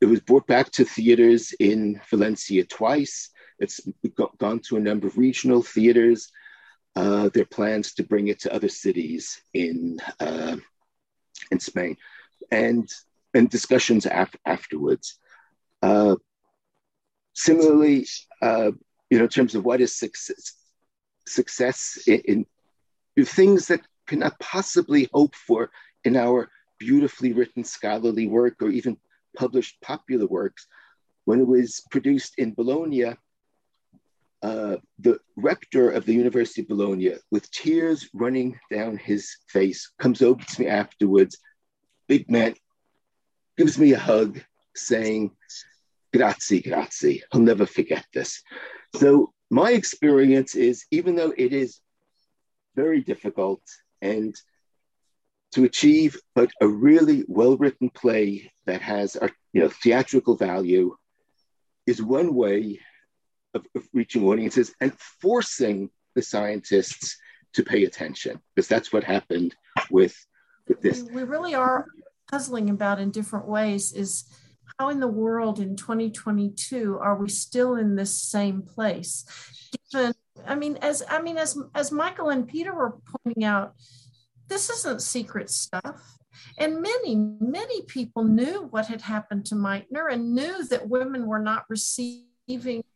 [0.01, 3.29] it was brought back to theaters in Valencia twice.
[3.59, 3.81] It's
[4.37, 6.31] gone to a number of regional theaters.
[6.95, 10.57] Uh, there are plans to bring it to other cities in uh,
[11.51, 11.95] in Spain,
[12.51, 12.89] and
[13.33, 15.17] and discussions af- afterwards.
[15.81, 16.15] Uh,
[17.33, 18.05] similarly,
[18.41, 18.71] uh,
[19.09, 20.53] you know, in terms of what is success,
[21.25, 22.45] success in,
[23.15, 25.71] in things that cannot possibly hope for
[26.03, 26.49] in our
[26.79, 28.97] beautifully written scholarly work or even
[29.37, 30.67] published popular works.
[31.25, 33.13] When it was produced in Bologna,
[34.41, 40.21] uh, the rector of the University of Bologna, with tears running down his face, comes
[40.21, 41.37] over to me afterwards,
[42.07, 42.55] big man,
[43.57, 44.41] gives me a hug,
[44.75, 45.31] saying,
[46.13, 47.21] Grazie, grazie.
[47.31, 48.41] I'll never forget this.
[48.95, 51.79] So, my experience is even though it is
[52.75, 53.61] very difficult
[54.01, 54.35] and
[55.51, 59.17] to achieve, but a really well written play that has
[59.53, 60.95] you know, theatrical value
[61.87, 62.79] is one way
[63.53, 67.17] of, of reaching audiences and forcing the scientists
[67.53, 69.55] to pay attention because that's what happened
[69.89, 70.15] with
[70.67, 71.03] with this.
[71.11, 71.87] We really are
[72.29, 74.25] puzzling about in different ways is
[74.77, 79.25] how in the world in 2022 are we still in this same place?
[79.91, 80.13] Given
[80.45, 82.95] i mean as i mean as as michael and peter were
[83.25, 83.73] pointing out
[84.49, 86.17] this isn't secret stuff.
[86.57, 91.39] And many, many people knew what had happened to Meitner and knew that women were
[91.39, 92.25] not receiving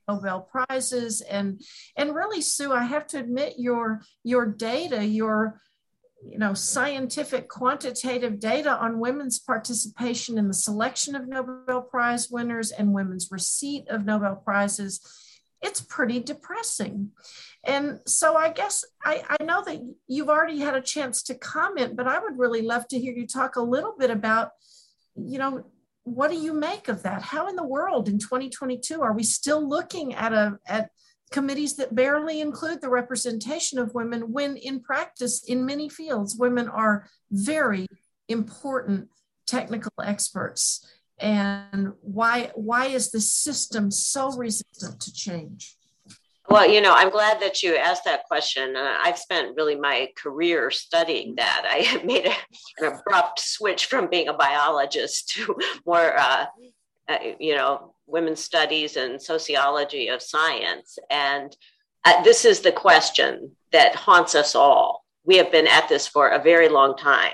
[0.07, 1.21] Nobel prizes.
[1.21, 1.61] And
[1.95, 5.61] and really Sue I have to admit your your data your
[6.25, 12.71] you know scientific quantitative data on women's participation in the selection of Nobel prize winners
[12.71, 15.01] and women's receipt of Nobel prizes
[15.61, 17.11] it's pretty depressing.
[17.63, 21.95] And so I guess I, I know that you've already had a chance to comment
[21.95, 24.51] but I would really love to hear you talk a little bit about
[25.15, 25.63] you know
[26.03, 27.21] what do you make of that?
[27.21, 30.89] How in the world in 2022 are we still looking at a at
[31.31, 36.69] committees that barely include the representation of women when in practice in many fields women
[36.69, 37.87] are very
[38.29, 39.09] important
[39.47, 45.75] technical experts and why why is the system so resistant to change
[46.53, 48.75] well you know i'm glad that you asked that question.
[48.75, 51.65] Uh, i've spent really my career studying that.
[51.67, 52.33] I made a,
[52.79, 55.55] an abrupt switch from being a biologist to
[55.85, 56.45] more uh,
[57.09, 60.99] uh, you know women's studies and sociology of science.
[61.09, 61.55] And
[62.05, 65.05] uh, this is the question that haunts us all.
[65.25, 67.33] We have been at this for a very long time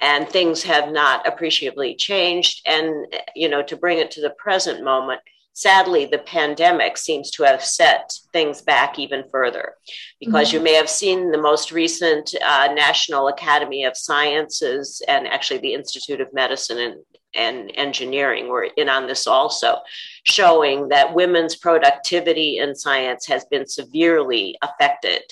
[0.00, 2.62] and things have not appreciably changed.
[2.66, 3.06] And
[3.36, 5.20] you know to bring it to the present moment
[5.52, 9.74] sadly the pandemic seems to have set things back even further
[10.20, 10.58] because mm-hmm.
[10.58, 15.74] you may have seen the most recent uh, national academy of sciences and actually the
[15.74, 16.96] institute of medicine and,
[17.34, 19.76] and engineering were in on this also
[20.24, 25.22] showing that women's productivity in science has been severely affected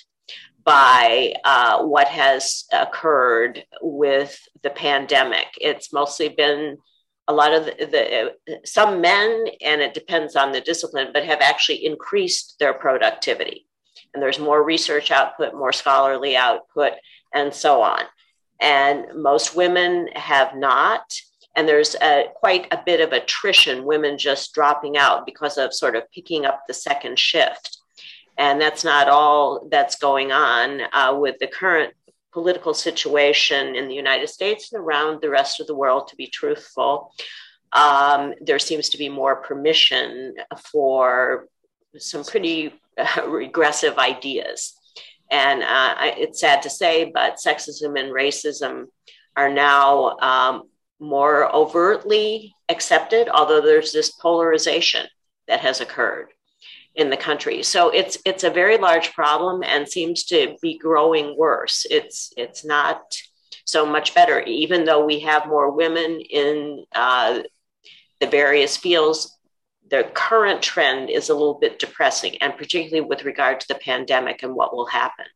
[0.66, 5.46] by uh, what has occurred with the pandemic.
[5.60, 6.76] It's mostly been
[7.28, 11.40] a lot of the, the, some men, and it depends on the discipline, but have
[11.40, 13.66] actually increased their productivity.
[14.14, 16.92] And there's more research output, more scholarly output,
[17.34, 18.02] and so on.
[18.60, 21.02] And most women have not.
[21.56, 25.96] And there's a, quite a bit of attrition, women just dropping out because of sort
[25.96, 27.78] of picking up the second shift.
[28.38, 31.94] And that's not all that's going on uh, with the current
[32.36, 36.26] political situation in the United States and around the rest of the world, to be
[36.26, 36.92] truthful.
[37.72, 40.34] Um, there seems to be more permission
[40.70, 41.48] for
[41.96, 42.60] some pretty
[42.98, 44.58] uh, regressive ideas.
[45.30, 45.94] And uh,
[46.24, 48.74] it's sad to say, but sexism and racism
[49.34, 50.54] are now um,
[51.00, 55.06] more overtly accepted, although there's this polarization
[55.48, 56.28] that has occurred
[56.96, 57.62] in the country.
[57.62, 61.86] So it's it's a very large problem and seems to be growing worse.
[61.90, 63.02] It's it's not
[63.64, 67.40] so much better, even though we have more women in uh,
[68.20, 69.32] the various fields.
[69.88, 74.42] The current trend is a little bit depressing, and particularly with regard to the pandemic
[74.42, 75.26] and what will happen.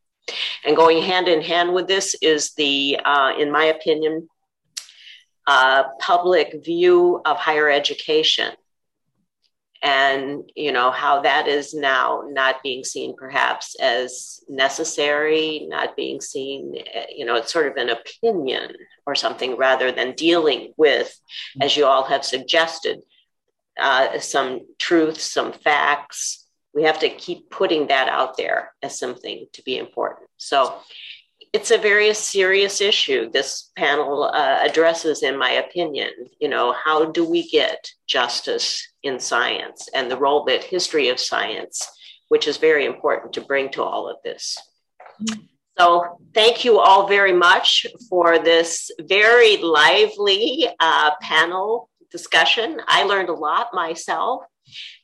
[0.65, 4.29] And going hand in hand with this is the, uh, in my opinion,
[5.47, 8.53] uh, public view of higher education
[9.83, 16.21] and you know how that is now not being seen perhaps as necessary not being
[16.21, 16.75] seen
[17.15, 18.73] you know it's sort of an opinion
[19.07, 21.19] or something rather than dealing with
[21.63, 23.01] as you all have suggested
[23.81, 26.47] uh, some truth some facts.
[26.75, 30.29] We have to keep putting that out there as something to be important.
[30.37, 30.79] So
[31.53, 36.11] it's a very serious issue this panel uh, addresses in my opinion.
[36.41, 41.19] You know how do we get justice in science and the role that history of
[41.19, 41.89] science
[42.29, 44.57] which is very important to bring to all of this.
[45.77, 52.81] So thank you all very much for this very lively uh, panel discussion.
[52.87, 54.45] I learned a lot myself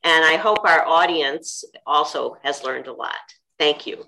[0.05, 3.15] and i hope our audience also has learned a lot.
[3.59, 4.05] Thank you